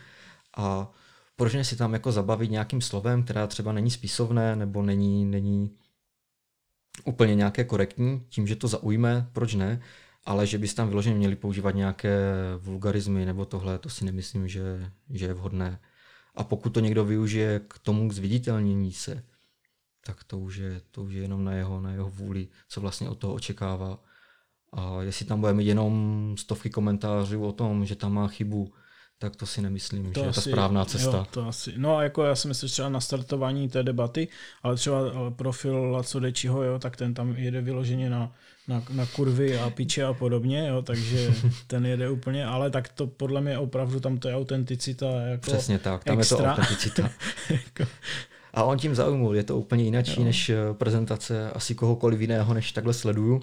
[0.56, 0.92] a
[1.36, 5.70] proč ne si tam jako zabavit nějakým slovem, která třeba není spisovné nebo není, není
[7.04, 9.82] úplně nějaké korektní, tím, že to zaujme, proč ne,
[10.26, 14.90] ale že bys tam vyloženě měli používat nějaké vulgarizmy nebo tohle, to si nemyslím, že,
[15.10, 15.80] že je vhodné.
[16.34, 19.24] A pokud to někdo využije k tomu k zviditelnění se,
[20.06, 23.08] tak to už je, to už je jenom na jeho, na jeho vůli, co vlastně
[23.08, 23.98] od toho očekává.
[24.72, 28.72] A jestli tam bude mít jenom stovky komentářů o tom, že tam má chybu,
[29.18, 31.16] tak to si nemyslím, to že asi, je ta správná cesta.
[31.16, 31.72] Jo, to asi.
[31.76, 34.28] No a jako já si myslím třeba na startování té debaty,
[34.62, 34.98] ale třeba
[35.36, 38.32] profil Laco Dečiho, jo, tak ten tam jede vyloženě na,
[38.68, 41.34] na, na kurvy a piče a podobně, jo, takže
[41.66, 45.78] ten jede úplně, ale tak to podle mě opravdu tam to je autenticita jako Přesně
[45.78, 46.36] tak, tam extra.
[46.38, 47.10] je to autenticita.
[47.50, 47.90] Jako-
[48.54, 52.72] a on tím zaujmul, je to úplně jináčí než eh, prezentace asi kohokoliv jiného, než
[52.72, 53.42] takhle sleduju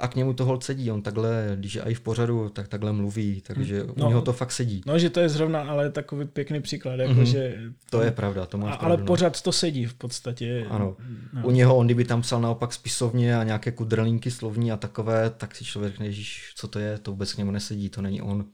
[0.00, 0.90] a k němu to hol sedí.
[0.90, 4.32] On takhle, když je i v pořadu, tak takhle mluví, takže no, u něho to
[4.32, 4.82] fakt sedí.
[4.86, 7.22] No, že to je zrovna ale takový pěkný příklad, jako mm-hmm.
[7.22, 7.58] že...
[7.90, 9.06] To je pravda, to máš a, pravdu, Ale no.
[9.06, 10.66] pořád to sedí v podstatě.
[10.70, 10.96] Ano.
[11.32, 11.42] No.
[11.46, 15.54] U něho, on kdyby tam psal naopak spisovně a nějaké kudrlinky slovní a takové, tak
[15.54, 16.12] si člověk řekne,
[16.56, 18.44] co to je, to vůbec k němu nesedí, to není on.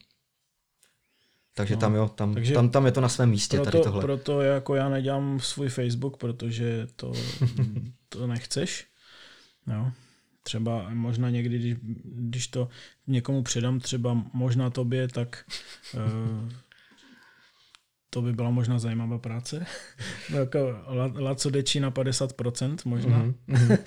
[1.55, 3.83] Takže no, tam jo, tam, takže tam, tam je to na svém místě proto, tady
[3.83, 4.01] tohle.
[4.01, 7.13] Proto jako já nedělám svůj Facebook, protože to,
[8.09, 8.87] to nechceš.
[9.67, 9.93] No.
[10.47, 12.69] Třeba možná někdy, když, když to
[13.07, 15.45] někomu předám, třeba možná tobě, tak
[15.93, 16.49] uh,
[18.09, 19.65] to by byla možná zajímavá práce.
[20.35, 20.75] jako
[21.19, 23.25] Laco dečí na 50% možná.
[23.25, 23.77] Mm-hmm.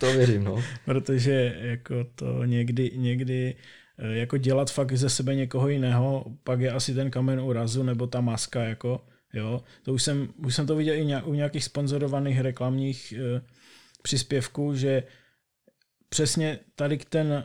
[0.00, 0.62] to věřím, no.
[0.84, 3.54] Protože jako to někdy, někdy
[3.98, 8.06] eh, jako dělat fakt ze sebe někoho jiného, pak je asi ten kamen úrazu nebo
[8.06, 9.62] ta maska, jako, jo.
[9.82, 13.40] To už jsem, už jsem to viděl i u nějakých sponzorovaných reklamních uh,
[14.02, 15.02] příspěvků, že
[16.16, 17.44] přesně tady ten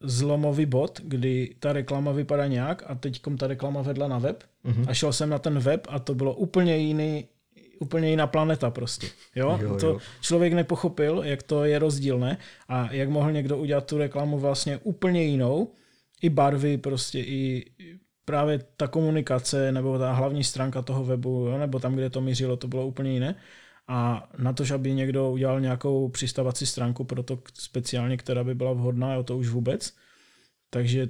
[0.00, 4.84] zlomový bod, kdy ta reklama vypadá nějak a teď ta reklama vedla na web mm-hmm.
[4.88, 7.28] a šel jsem na ten web a to bylo úplně jiný,
[7.78, 9.06] úplně jiná planeta prostě.
[9.34, 9.58] Jo?
[9.62, 9.98] jo, to jo.
[10.20, 12.38] člověk nepochopil, jak to je rozdílné
[12.68, 15.72] a jak mohl někdo udělat tu reklamu vlastně úplně jinou,
[16.22, 17.64] i barvy prostě, i
[18.24, 21.58] právě ta komunikace nebo ta hlavní stránka toho webu, jo?
[21.58, 23.34] nebo tam, kde to mířilo, to bylo úplně jiné.
[23.88, 28.54] A na to, že aby někdo udělal nějakou přistavací stránku pro to speciálně, která by
[28.54, 29.94] byla vhodná, jo, to už vůbec.
[30.70, 31.08] Takže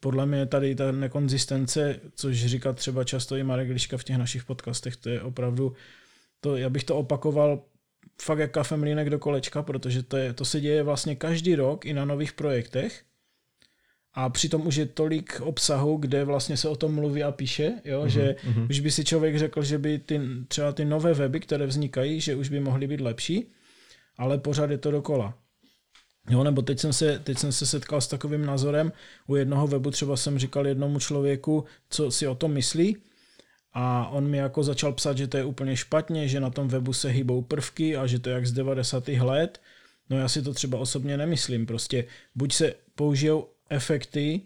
[0.00, 4.44] podle mě tady ta nekonzistence, což říká třeba často i Marek Liška v těch našich
[4.44, 5.72] podcastech, to je opravdu,
[6.40, 7.64] to, já bych to opakoval
[8.22, 11.92] fakt jak kafemlínek do kolečka, protože to, je, to se děje vlastně každý rok i
[11.92, 13.04] na nových projektech
[14.14, 18.02] a přitom už je tolik obsahu, kde vlastně se o tom mluví a píše, jo,
[18.02, 18.66] mm-hmm, že mm-hmm.
[18.70, 22.36] už by si člověk řekl, že by ty, třeba ty nové weby, které vznikají, že
[22.36, 23.46] už by mohly být lepší,
[24.18, 25.34] ale pořád je to dokola.
[26.30, 28.92] Jo, nebo teď jsem, se, teď jsem se setkal s takovým názorem,
[29.26, 32.96] u jednoho webu třeba jsem říkal jednomu člověku, co si o tom myslí,
[33.72, 36.92] a on mi jako začal psat, že to je úplně špatně, že na tom webu
[36.92, 39.08] se hýbou prvky a že to je jak z 90.
[39.08, 39.60] let.
[40.10, 41.66] No já si to třeba osobně nemyslím.
[41.66, 42.04] Prostě
[42.34, 44.40] buď se použijou efekty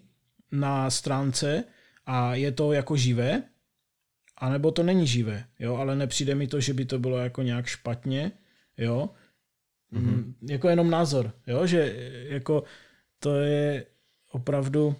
[0.51, 1.63] na stránce
[2.05, 3.43] a je to jako živé,
[4.37, 7.65] anebo to není živé, jo, ale nepřijde mi to, že by to bylo jako nějak
[7.65, 8.31] špatně,
[8.77, 9.09] jo,
[9.93, 10.33] mm-hmm.
[10.49, 11.95] jako jenom názor, jo, že
[12.29, 12.63] jako
[13.19, 13.85] to je
[14.31, 14.95] opravdu,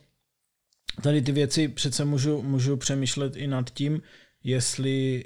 [1.03, 4.01] tady ty věci přece můžu, můžu přemýšlet i nad tím,
[4.43, 5.23] jestli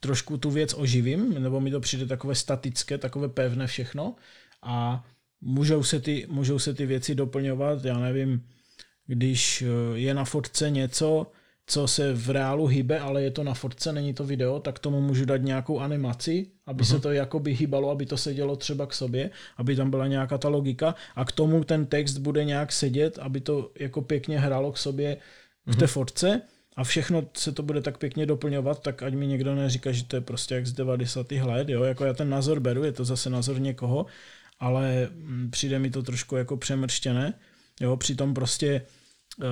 [0.00, 4.16] trošku tu věc oživím, nebo mi to přijde takové statické, takové pevné všechno
[4.62, 5.04] a
[5.40, 8.44] můžou se ty, můžou se ty věci doplňovat, já nevím,
[9.06, 11.26] když eh, je na fotce něco,
[11.66, 15.00] co se v reálu hýbe, ale je to na fotce, není to video, tak tomu
[15.00, 16.86] můžu dát nějakou animaci, aby uh-huh.
[16.86, 17.02] se mhm.
[17.02, 20.94] to jakoby hýbalo, aby to sedělo třeba k sobě, aby tam byla nějaká ta logika
[21.16, 25.16] a k tomu ten text bude nějak sedět, aby to jako pěkně hrálo k sobě
[25.66, 25.88] v té uh-huh.
[25.88, 26.42] fotce
[26.76, 30.16] a všechno se to bude tak pěkně doplňovat, tak ať mi někdo neříká, že to
[30.16, 31.32] je prostě jak z 90.
[31.32, 34.06] let, jo, jako já ten názor beru, je to zase názor někoho,
[34.60, 37.34] ale mm, přijde mi to trošku jako přemrštěné.
[37.80, 38.86] Jo, přitom prostě
[39.42, 39.46] eh,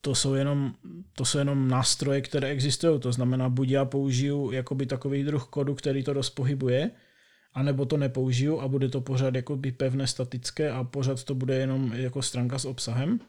[0.00, 0.74] to jsou jenom,
[1.12, 3.00] to jsou jenom nástroje, které existují.
[3.00, 6.90] To znamená, buď já použiju jakoby takový druh kodu, který to rozpohybuje,
[7.54, 11.92] anebo to nepoužiju a bude to pořád jakoby pevné, statické a pořád to bude jenom
[11.92, 13.20] jako stránka s obsahem.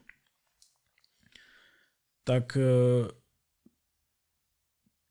[2.23, 3.22] Tak eh,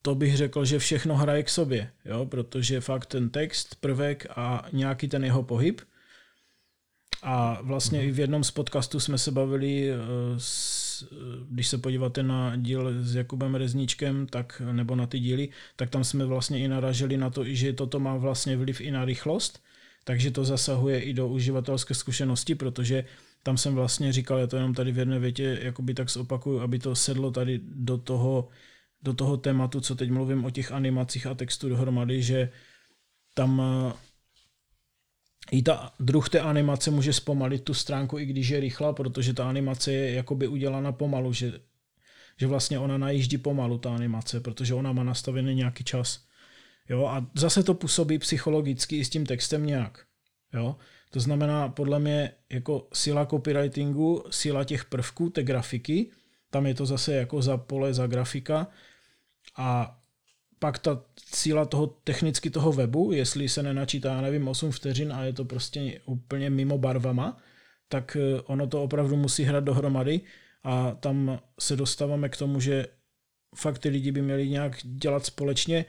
[0.02, 2.26] to bych řekl, že všechno hraje k sobě, jo?
[2.26, 5.80] protože fakt ten text, prvek a nějaký ten jeho pohyb.
[7.22, 8.08] A vlastně mm.
[8.08, 9.96] i v jednom z podcastů jsme se bavili eh,
[10.38, 10.82] s
[11.48, 16.04] když se podíváte na díl s Jakubem Rezníčkem, tak, nebo na ty díly, tak tam
[16.04, 19.62] jsme vlastně i naražili na to, že toto má vlastně vliv i na rychlost,
[20.04, 23.04] takže to zasahuje i do uživatelské zkušenosti, protože
[23.42, 26.78] tam jsem vlastně říkal, já to jenom tady v jedné větě jakoby tak zopakuju, aby
[26.78, 28.48] to sedlo tady do toho,
[29.02, 32.50] do toho tématu, co teď mluvím o těch animacích a textu dohromady, že
[33.34, 33.92] tam eh,
[35.50, 39.48] i ta druh té animace může zpomalit tu stránku, i když je rychlá, protože ta
[39.48, 41.60] animace je jakoby udělána pomalu, že,
[42.36, 46.24] že vlastně ona najíždí pomalu, ta animace, protože ona má nastavený nějaký čas.
[46.88, 50.06] Jo, a zase to působí psychologicky i s tím textem nějak.
[50.54, 50.76] Jo?
[51.10, 56.10] To znamená, podle mě, jako síla copywritingu, síla těch prvků, té grafiky,
[56.50, 58.66] tam je to zase jako za pole, za grafika
[59.56, 59.98] a
[60.58, 65.24] pak ta síla toho technicky toho webu, jestli se nenačítá, já nevím, 8 vteřin a
[65.24, 67.36] je to prostě úplně mimo barvama,
[67.88, 70.20] tak eh, ono to opravdu musí hrát dohromady
[70.64, 72.86] a tam se dostáváme k tomu, že
[73.54, 75.84] fakt ty lidi by měli nějak dělat společně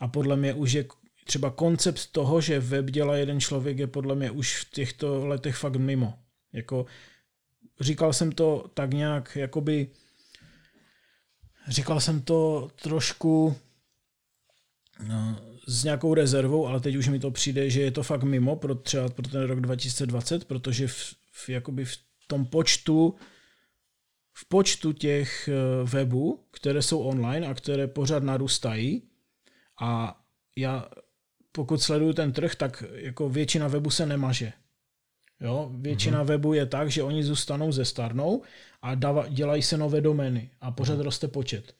[0.00, 0.84] a podle mě už je
[1.24, 5.56] třeba koncept toho, že web dělá jeden člověk, je podle mě už v těchto letech
[5.56, 6.18] fakt mimo.
[6.52, 6.86] Jako,
[7.80, 9.88] říkal jsem to tak nějak, jakoby,
[11.68, 13.56] říkal jsem to trošku
[15.06, 18.56] no, s nějakou rezervou, ale teď už mi to přijde, že je to fakt mimo
[18.56, 21.96] pro třeba pro ten rok 2020, protože v, v, jakoby v
[22.26, 23.14] tom počtu
[24.34, 29.02] v počtu těch eh, webů, které jsou online a které pořád narůstají
[29.80, 30.20] a
[30.56, 30.88] já
[31.52, 34.52] pokud sleduju ten trh, tak jako většina webu se nemaže.
[35.42, 35.70] Jo?
[35.74, 36.26] Většina mm-hmm.
[36.26, 38.42] webu je tak, že oni zůstanou ze starnou
[38.82, 41.02] a dava, dělají se nové domény a pořád mm-hmm.
[41.02, 41.74] roste počet.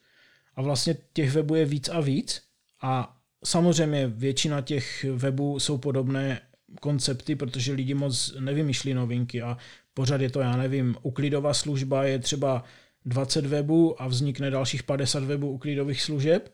[0.55, 2.41] A vlastně těch webů je víc a víc
[2.81, 6.41] a samozřejmě většina těch webů jsou podobné
[6.81, 9.57] koncepty, protože lidi moc nevymýšlí novinky a
[9.93, 12.63] pořád je to, já nevím, uklidová služba je třeba
[13.05, 16.53] 20 webů a vznikne dalších 50 webů uklidových služeb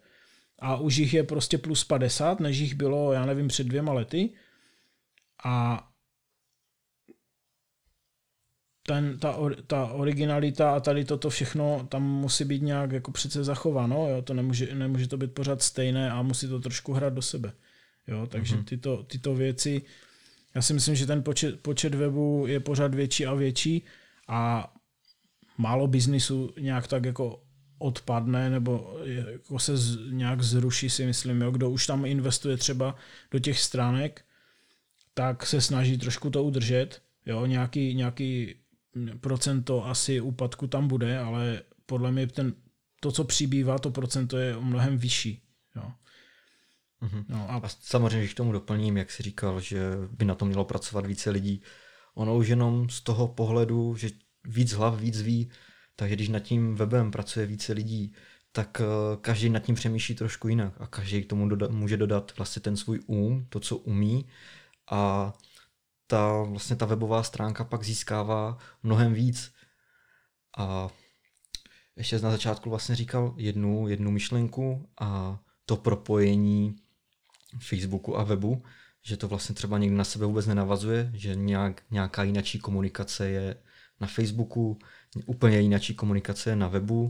[0.59, 4.29] a už jich je prostě plus 50, než jich bylo, já nevím, před dvěma lety.
[5.45, 5.88] A
[8.89, 9.37] ten, ta,
[9.67, 14.21] ta originalita a tady toto všechno tam musí být nějak jako přece zachováno, jo?
[14.21, 17.53] to nemůže, nemůže to být pořád stejné a musí to trošku hrát do sebe.
[18.07, 18.27] Jo?
[18.27, 18.63] Takže mm-hmm.
[18.63, 19.81] tyto, tyto věci,
[20.55, 23.83] já si myslím, že ten počet, počet webů je pořád větší a větší
[24.27, 24.73] a
[25.57, 27.43] málo biznisu nějak tak jako
[27.77, 31.51] odpadne nebo jako se z, nějak zruší si myslím, jo.
[31.51, 32.95] kdo už tam investuje třeba
[33.31, 34.25] do těch stránek,
[35.13, 38.58] tak se snaží trošku to udržet, jo, nějaký, nějaký
[39.19, 42.53] procento asi úpadku tam bude, ale podle mě ten,
[42.99, 45.41] to, co přibývá, to procento je mnohem vyšší.
[45.75, 45.91] Jo.
[47.01, 47.25] Mm-hmm.
[47.29, 47.55] No a...
[47.55, 49.79] a samozřejmě, když k tomu doplním, jak jsi říkal, že
[50.11, 51.61] by na tom mělo pracovat více lidí,
[52.15, 54.09] ono už jenom z toho pohledu, že
[54.43, 55.51] víc hlav víc ví,
[55.95, 58.13] takže když nad tím webem pracuje více lidí,
[58.51, 62.37] tak eh, každý nad tím přemýšlí trošku jinak a každý k tomu doda- může dodat
[62.37, 64.25] vlastně ten svůj um, to, co umí
[64.91, 65.33] a
[66.09, 69.53] ta, vlastně ta webová stránka pak získává mnohem víc.
[70.57, 70.89] A
[71.95, 76.75] ještě na začátku vlastně říkal jednu, jednu myšlenku a to propojení
[77.59, 78.63] Facebooku a webu,
[79.01, 83.55] že to vlastně třeba někdy na sebe vůbec nenavazuje, že nějak, nějaká jinačí komunikace je
[83.99, 84.79] na Facebooku,
[85.25, 87.09] úplně jináčí komunikace na webu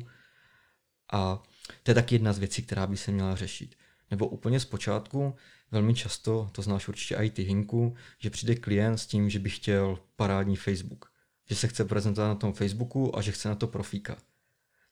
[1.14, 1.43] a
[1.84, 3.76] to je taky jedna z věcí, která by se měla řešit.
[4.12, 5.36] Nebo úplně zpočátku,
[5.72, 9.49] velmi často, to znáš určitě i ty Hinku, že přijde klient s tím, že by
[9.49, 11.12] chtěl parádní Facebook.
[11.49, 14.18] Že se chce prezentovat na tom Facebooku a že chce na to profíka.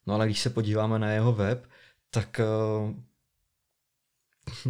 [0.05, 1.69] No ale když se podíváme na jeho web,
[2.09, 2.41] tak
[2.85, 2.93] uh,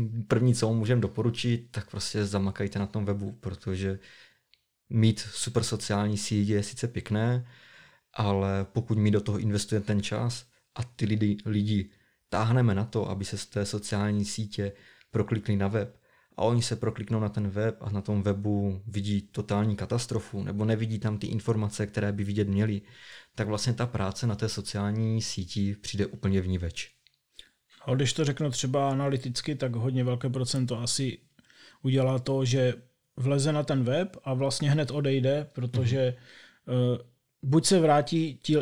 [0.28, 4.00] první, co mu můžeme doporučit, tak prostě zamakajte na tom webu, protože
[4.90, 7.48] mít super sociální sítě je sice pěkné,
[8.14, 10.46] ale pokud mi do toho investujeme ten čas
[10.76, 11.90] a ty lidi, lidi
[12.30, 14.72] táhneme na to, aby se z té sociální sítě
[15.12, 15.98] proklikli na web
[16.38, 20.66] a oni se prokliknou na ten web a na tom webu vidí totální katastrofu nebo
[20.66, 22.82] nevidí tam ty informace, které by vidět měli,
[23.36, 26.92] tak vlastně ta práce na té sociální síti přijde úplně vníveč.
[27.86, 31.18] A když to řeknu třeba analyticky, tak hodně velké procento asi
[31.82, 32.74] udělá to, že
[33.18, 36.16] vleze na ten web a vlastně hned odejde, protože
[36.68, 36.94] mm-hmm.
[36.94, 36.98] uh,
[37.42, 38.58] buď se vrátí ti,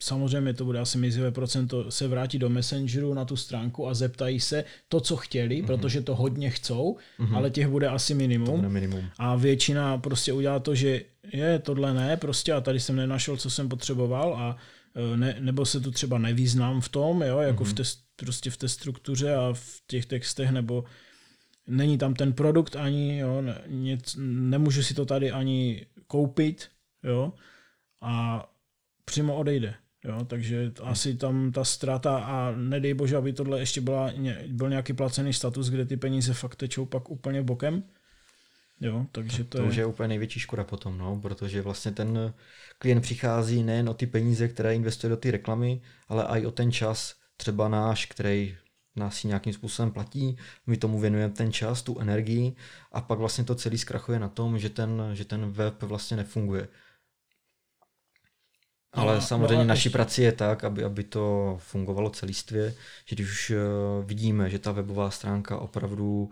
[0.00, 4.40] samozřejmě to bude asi mizivé procento, se vrátí do Messengeru na tu stránku a zeptají
[4.40, 5.66] se to, co chtěli, mm-hmm.
[5.66, 7.36] protože to hodně chcou, mm-hmm.
[7.36, 8.56] ale těch bude asi minimum.
[8.56, 9.04] bude minimum.
[9.18, 13.50] A většina prostě udělá to, že je tohle ne, prostě a tady jsem nenašel, co
[13.50, 14.56] jsem potřeboval a
[14.94, 17.70] e, ne, nebo se tu třeba nevíznám v tom, jo, jako mm-hmm.
[17.70, 17.82] v té,
[18.16, 20.84] prostě v té struktuře a v těch textech, nebo
[21.66, 26.68] není tam ten produkt ani, jo, ne, nic, nemůžu si to tady ani koupit,
[27.04, 27.32] jo,
[28.02, 28.44] a
[29.04, 29.74] přímo odejde.
[30.04, 34.12] Jo, takže asi tam ta ztráta a nedej bože, aby tohle ještě byla,
[34.48, 37.82] byl nějaký placený status, kde ty peníze fakt tečou pak úplně bokem.
[38.80, 39.68] Jo, takže to, to je...
[39.68, 42.34] už je úplně největší škoda potom, no, protože vlastně ten
[42.78, 46.72] klient přichází nejen o ty peníze, které investuje do ty reklamy, ale i o ten
[46.72, 48.56] čas, třeba náš, který
[48.96, 50.36] nás si nějakým způsobem platí,
[50.66, 52.56] my tomu věnujeme ten čas, tu energii
[52.92, 56.68] a pak vlastně to celý zkrachuje na tom, že ten, že ten web vlastně nefunguje.
[58.92, 62.74] Ale no, samozřejmě no, naší prací je tak, aby, aby to fungovalo celistvě,
[63.04, 63.56] že když už eh,
[64.04, 66.30] vidíme, že ta webová stránka opravdu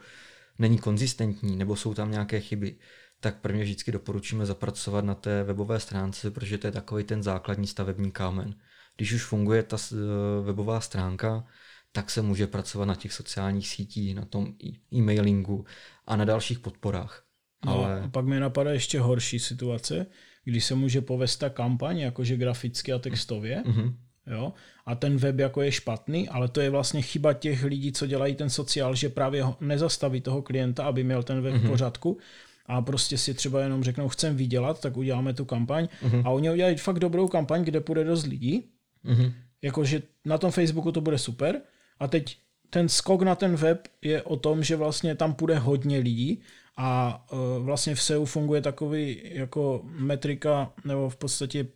[0.59, 2.77] není konzistentní nebo jsou tam nějaké chyby,
[3.21, 7.67] tak prvně vždycky doporučíme zapracovat na té webové stránce, protože to je takový ten základní
[7.67, 8.55] stavební kámen.
[8.97, 9.97] Když už funguje ta eh,
[10.43, 11.45] webová stránka,
[11.93, 14.55] tak se může pracovat na těch sociálních sítích, na tom
[14.95, 15.65] e-mailingu
[16.07, 17.25] a na dalších podporách.
[17.65, 18.01] No, Ale...
[18.01, 20.07] a pak mi napadá ještě horší situace,
[20.47, 23.93] když se může povést ta kampaň, jakože graficky a textově, mm-hmm.
[24.27, 24.53] jo,
[24.87, 28.35] a ten web jako je špatný, ale to je vlastně chyba těch lidí, co dělají
[28.35, 31.59] ten sociál, že právě nezastaví toho klienta, aby měl ten web mm-hmm.
[31.59, 31.71] v mhm.
[31.71, 32.19] pořádku,
[32.67, 36.23] a prostě si třeba jenom řeknou, chcem vydělat, tak uděláme tu kampaň mm-hmm.
[36.25, 38.65] a oni udělají fakt dobrou kampaň, kde půjde dost lidí,
[39.05, 39.33] mm-hmm.
[39.63, 41.61] jakože na tom Facebooku to bude super
[42.01, 42.39] a teď
[42.71, 46.43] ten skok na ten web je o tom, že vlastně tam půjde hodně lidí
[46.77, 51.67] a uh, vlastně v SEO funguje takový jako metrika nebo v podstatě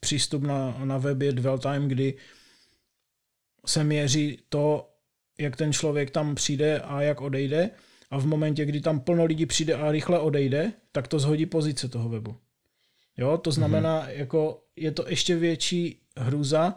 [0.00, 2.14] přístup na, na web je dwell time, kdy
[3.66, 4.90] se měří to,
[5.38, 7.70] jak ten člověk tam přijde a jak odejde
[8.10, 11.88] a v momentě, kdy tam plno lidí přijde a rychle odejde, tak to zhodí pozice
[11.88, 12.36] toho webu.
[13.16, 14.18] Jo, to znamená, mm-hmm.
[14.18, 16.76] jako je to ještě větší hruza,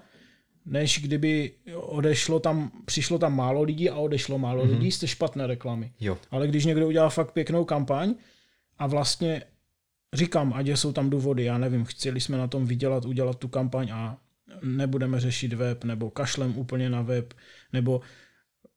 [0.66, 4.70] než kdyby odešlo tam, přišlo tam málo lidí a odešlo málo mm-hmm.
[4.70, 5.92] lidí, jste špatné reklamy.
[6.00, 6.18] Jo.
[6.32, 8.16] Ale když někdo udělá fakt pěknou kampaň
[8.78, 9.44] a vlastně
[10.14, 13.90] říkám, ať jsou tam důvody, já nevím, chceli jsme na tom vydělat, udělat tu kampaň
[13.92, 14.18] a
[14.64, 17.34] nebudeme řešit web, nebo kašlem úplně na web,
[17.74, 18.02] nebo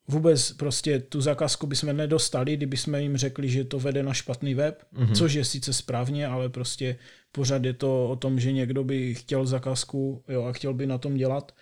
[0.09, 4.55] vůbec prostě tu zakázku bychom nedostali, kdyby jsme jim řekli, že to vede na špatný
[4.55, 5.14] web, mm-hmm.
[5.14, 6.97] což je sice správně, ale prostě
[7.32, 10.99] pořád je to o tom, že někdo by chtěl zakázku jo, a chtěl by na
[10.99, 11.53] tom dělat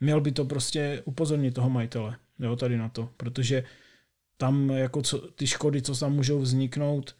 [0.00, 3.64] měl by to prostě upozornit toho majitele, jo, tady na to, protože
[4.36, 7.16] tam jako co, ty škody, co tam můžou vzniknout,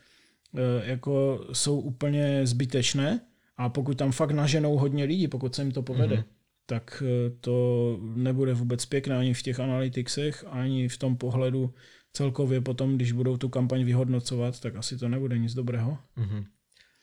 [0.57, 3.21] e, jako jsou úplně zbytečné
[3.57, 6.25] a pokud tam fakt naženou hodně lidí, pokud se jim to povede, mm-hmm.
[6.67, 11.75] tak e, to nebude vůbec pěkné ani v těch analyticsech, ani v tom pohledu
[12.13, 15.99] celkově potom, když budou tu kampaň vyhodnocovat, tak asi to nebude nic dobrého.
[16.19, 16.45] Mm-hmm.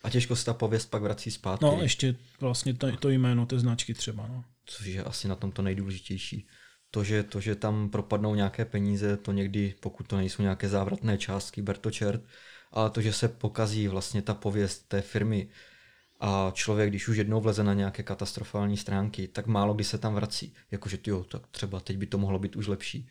[0.04, 1.66] A těžko se ta pověst pak vrací zpátky.
[1.66, 4.28] No, ještě vlastně to, to jméno té značky třeba.
[4.28, 6.48] No což je asi na tom to nejdůležitější.
[6.92, 11.18] To že, to, že tam propadnou nějaké peníze, to někdy, pokud to nejsou nějaké závratné
[11.18, 12.22] částky, ber to čert,
[12.72, 15.50] ale to, že se pokazí vlastně ta pověst té firmy
[16.20, 20.16] a člověk, když už jednou vleze na nějaké katastrofální stránky, tak málo kdy se tam
[20.16, 20.54] vrací.
[20.72, 23.10] Jakože jo, tak třeba teď by to mohlo být už lepší.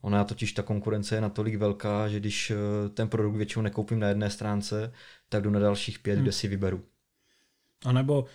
[0.00, 4.08] Ona totiž ta konkurence je natolik velká, že když eh, ten produkt většinou nekoupím na
[4.08, 4.92] jedné stránce,
[5.28, 6.22] tak jdu na dalších pět, hmm.
[6.22, 6.84] kde si vyberu.
[7.84, 8.26] A nebo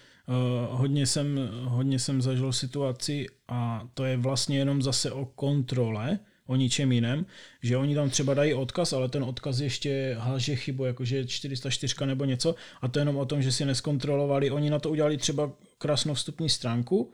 [0.69, 6.55] hodně, jsem, hodně jsem zažil situaci a to je vlastně jenom zase o kontrole, o
[6.55, 7.25] ničem jiném,
[7.63, 12.25] že oni tam třeba dají odkaz, ale ten odkaz ještě háže chybu, jakože 404 nebo
[12.25, 14.51] něco a to jenom o tom, že si neskontrolovali.
[14.51, 17.13] Oni na to udělali třeba krásnou vstupní stránku,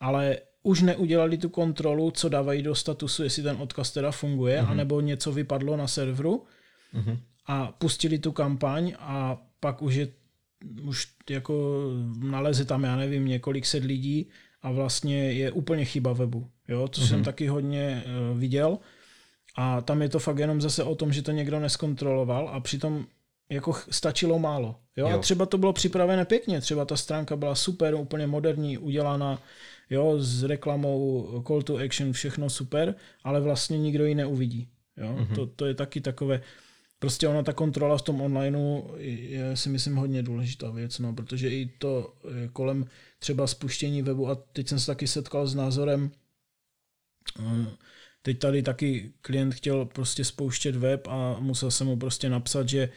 [0.00, 4.70] ale už neudělali tu kontrolu, co dávají do statusu, jestli ten odkaz teda funguje, mm-hmm.
[4.70, 6.44] anebo něco vypadlo na serveru
[6.94, 7.18] mm-hmm.
[7.46, 10.08] a pustili tu kampaň a pak už je
[10.82, 11.84] už jako
[12.18, 14.30] naleze tam, já nevím, několik set lidí
[14.62, 16.50] a vlastně je úplně chyba webu.
[16.68, 17.08] Jo, to mm-hmm.
[17.08, 18.78] jsem taky hodně uh, viděl.
[19.56, 23.06] A tam je to fakt jenom zase o tom, že to někdo neskontroloval a přitom
[23.50, 24.76] jako stačilo málo.
[24.96, 25.08] Jo?
[25.08, 25.16] jo.
[25.16, 29.42] A třeba to bylo připravené pěkně, třeba ta stránka byla super, úplně moderní, udělaná
[29.90, 32.94] jo, s reklamou, call to action, všechno super,
[33.24, 34.68] ale vlastně nikdo ji neuvidí.
[34.96, 35.16] Jo?
[35.18, 35.34] Mm-hmm.
[35.34, 36.42] To, to je taky takové,
[37.02, 41.50] prostě ona ta kontrola v tom onlineu je si myslím hodně důležitá věc, no, protože
[41.50, 42.14] i to
[42.52, 42.86] kolem
[43.18, 46.10] třeba spuštění webu a teď jsem se taky setkal s názorem,
[47.38, 47.66] eh,
[48.22, 52.88] teď tady taky klient chtěl prostě spouštět web a musel jsem mu prostě napsat, že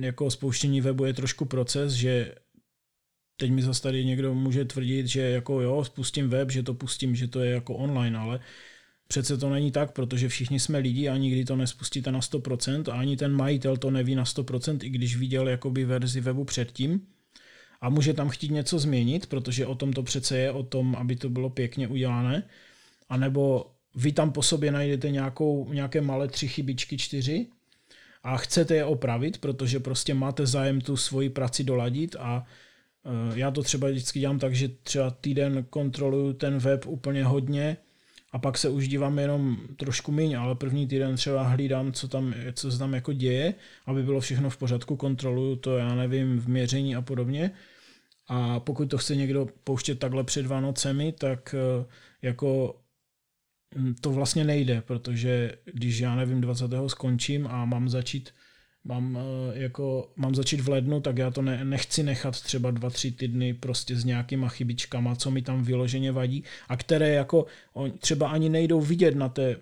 [0.00, 2.34] jako spouštění webu je trošku proces, že
[3.36, 7.14] teď mi zase tady někdo může tvrdit, že jako jo, spustím web, že to pustím,
[7.14, 8.40] že to je jako online, ale
[9.08, 12.98] Přece to není tak, protože všichni jsme lidi a nikdy to nespustíte na 100% a
[13.00, 17.06] ani ten majitel to neví na 100%, i když viděl jakoby verzi webu předtím.
[17.80, 21.16] A může tam chtít něco změnit, protože o tom to přece je, o tom, aby
[21.16, 22.42] to bylo pěkně udělané.
[23.08, 27.46] A nebo vy tam po sobě najdete nějakou, nějaké malé tři chybičky, čtyři
[28.22, 32.44] a chcete je opravit, protože prostě máte zájem tu svoji práci doladit a
[33.34, 37.76] já to třeba vždycky dělám tak, že třeba týden kontroluju ten web úplně hodně
[38.32, 42.34] a pak se už dívám jenom trošku míň, ale první týden třeba hlídám, co tam,
[42.52, 43.54] co se tam jako děje,
[43.86, 47.50] aby bylo všechno v pořádku, kontroluju to, já nevím, v měření a podobně.
[48.28, 51.86] A pokud to chce někdo pouštět takhle před Vánocemi, tak eh,
[52.22, 52.80] jako
[53.76, 56.70] hm, to vlastně nejde, protože když já nevím, 20.
[56.86, 58.30] skončím a mám začít
[58.86, 62.90] mám, eh, jako, mám začít v lednu, tak já to ne, nechci nechat třeba dva,
[62.90, 67.90] tři týdny prostě s nějakýma chybičkama, co mi tam vyloženě vadí a které jako on,
[67.90, 69.56] třeba ani nejdou vidět na té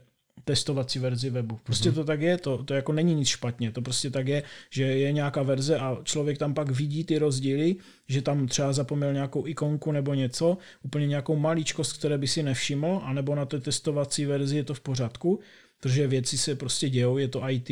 [0.44, 1.58] testovací verzi webu.
[1.64, 1.94] Prostě mm-hmm.
[1.94, 5.12] to tak je, to, to jako není nic špatně, to prostě tak je, že je
[5.12, 7.76] nějaká verze a člověk tam pak vidí ty rozdíly,
[8.08, 13.00] že tam třeba zapomněl nějakou ikonku nebo něco, úplně nějakou maličkost, které by si nevšiml,
[13.04, 15.40] anebo na té testovací verzi je to v pořádku,
[15.80, 17.70] protože věci se prostě dějou, je to IT,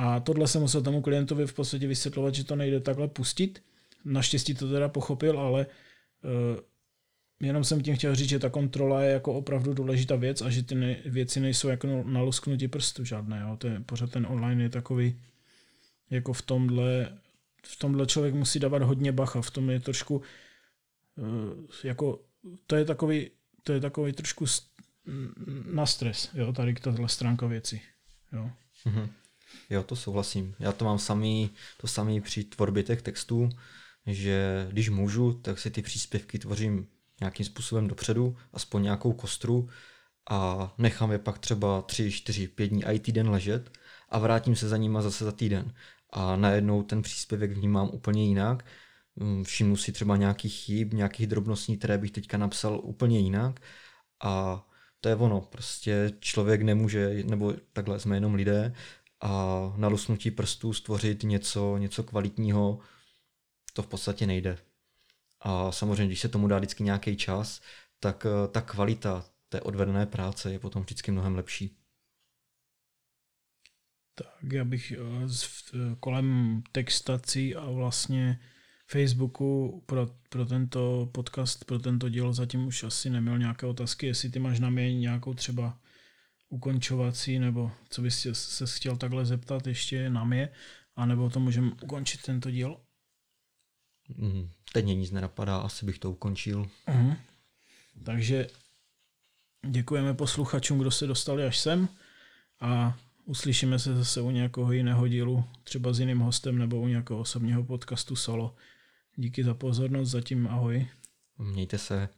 [0.00, 3.62] a tohle jsem musel tomu klientovi v podstatě vysvětlovat, že to nejde takhle pustit.
[4.04, 6.60] Naštěstí to teda pochopil, ale uh,
[7.40, 10.62] jenom jsem tím chtěl říct, že ta kontrola je jako opravdu důležitá věc a že
[10.62, 13.40] ty ne, věci nejsou jako na lusknutí prstu žádné.
[13.40, 13.56] Jo.
[13.56, 15.20] To je, pořád ten online je takový
[16.10, 17.18] jako v tomhle,
[17.66, 20.22] v tomhle člověk musí dávat hodně bacha, v tom je trošku
[21.16, 22.20] uh, jako,
[22.66, 23.30] to je takový,
[23.62, 24.44] to je takový trošku
[25.72, 27.80] na stres, jo, tady tahle stránka věci.
[28.32, 28.50] Jo.
[28.86, 29.08] Mm-hmm.
[29.70, 30.54] Jo, to souhlasím.
[30.58, 33.48] Já to mám samý, to samý při tvorbě těch textů,
[34.06, 36.86] že když můžu, tak si ty příspěvky tvořím
[37.20, 39.68] nějakým způsobem dopředu, aspoň nějakou kostru
[40.30, 43.70] a nechám je pak třeba 3, 4, 5 dní a i týden ležet
[44.08, 45.74] a vrátím se za nima zase za týden.
[46.10, 48.64] A najednou ten příspěvek vnímám úplně jinak.
[49.16, 53.60] Mm, všimnu si třeba nějakých chyb, nějakých drobností, které bych teďka napsal úplně jinak.
[54.22, 54.64] A
[55.00, 58.74] to je ono, prostě člověk nemůže, nebo takhle jsme jenom lidé,
[59.20, 62.78] a na lusnutí prstů stvořit něco, něco kvalitního,
[63.72, 64.58] to v podstatě nejde.
[65.40, 67.60] A samozřejmě, když se tomu dá vždycky nějaký čas,
[68.00, 71.76] tak eh, ta kvalita té odvedené práce je potom vždycky mnohem lepší.
[74.14, 74.96] Tak já bych eh,
[75.74, 78.40] eh, kolem textací a vlastně
[78.86, 84.30] Facebooku pro, pro tento podcast, pro tento díl zatím už asi neměl nějaké otázky, jestli
[84.30, 85.78] ty máš na mě nějakou třeba
[86.50, 90.48] ukončovací, nebo co bys se chtěl takhle zeptat ještě na mě,
[90.96, 92.80] anebo to můžeme ukončit tento díl?
[94.16, 96.70] Mm, teď mě nic nenapadá, asi bych to ukončil.
[96.88, 97.16] Uh-huh.
[98.04, 98.46] Takže
[99.66, 101.88] děkujeme posluchačům, kdo se dostali až sem
[102.60, 107.20] a uslyšíme se zase u nějakého jiného dílu, třeba s jiným hostem nebo u nějakého
[107.20, 108.54] osobního podcastu solo.
[109.16, 110.88] Díky za pozornost, zatím ahoj.
[111.38, 112.08] Mějte se.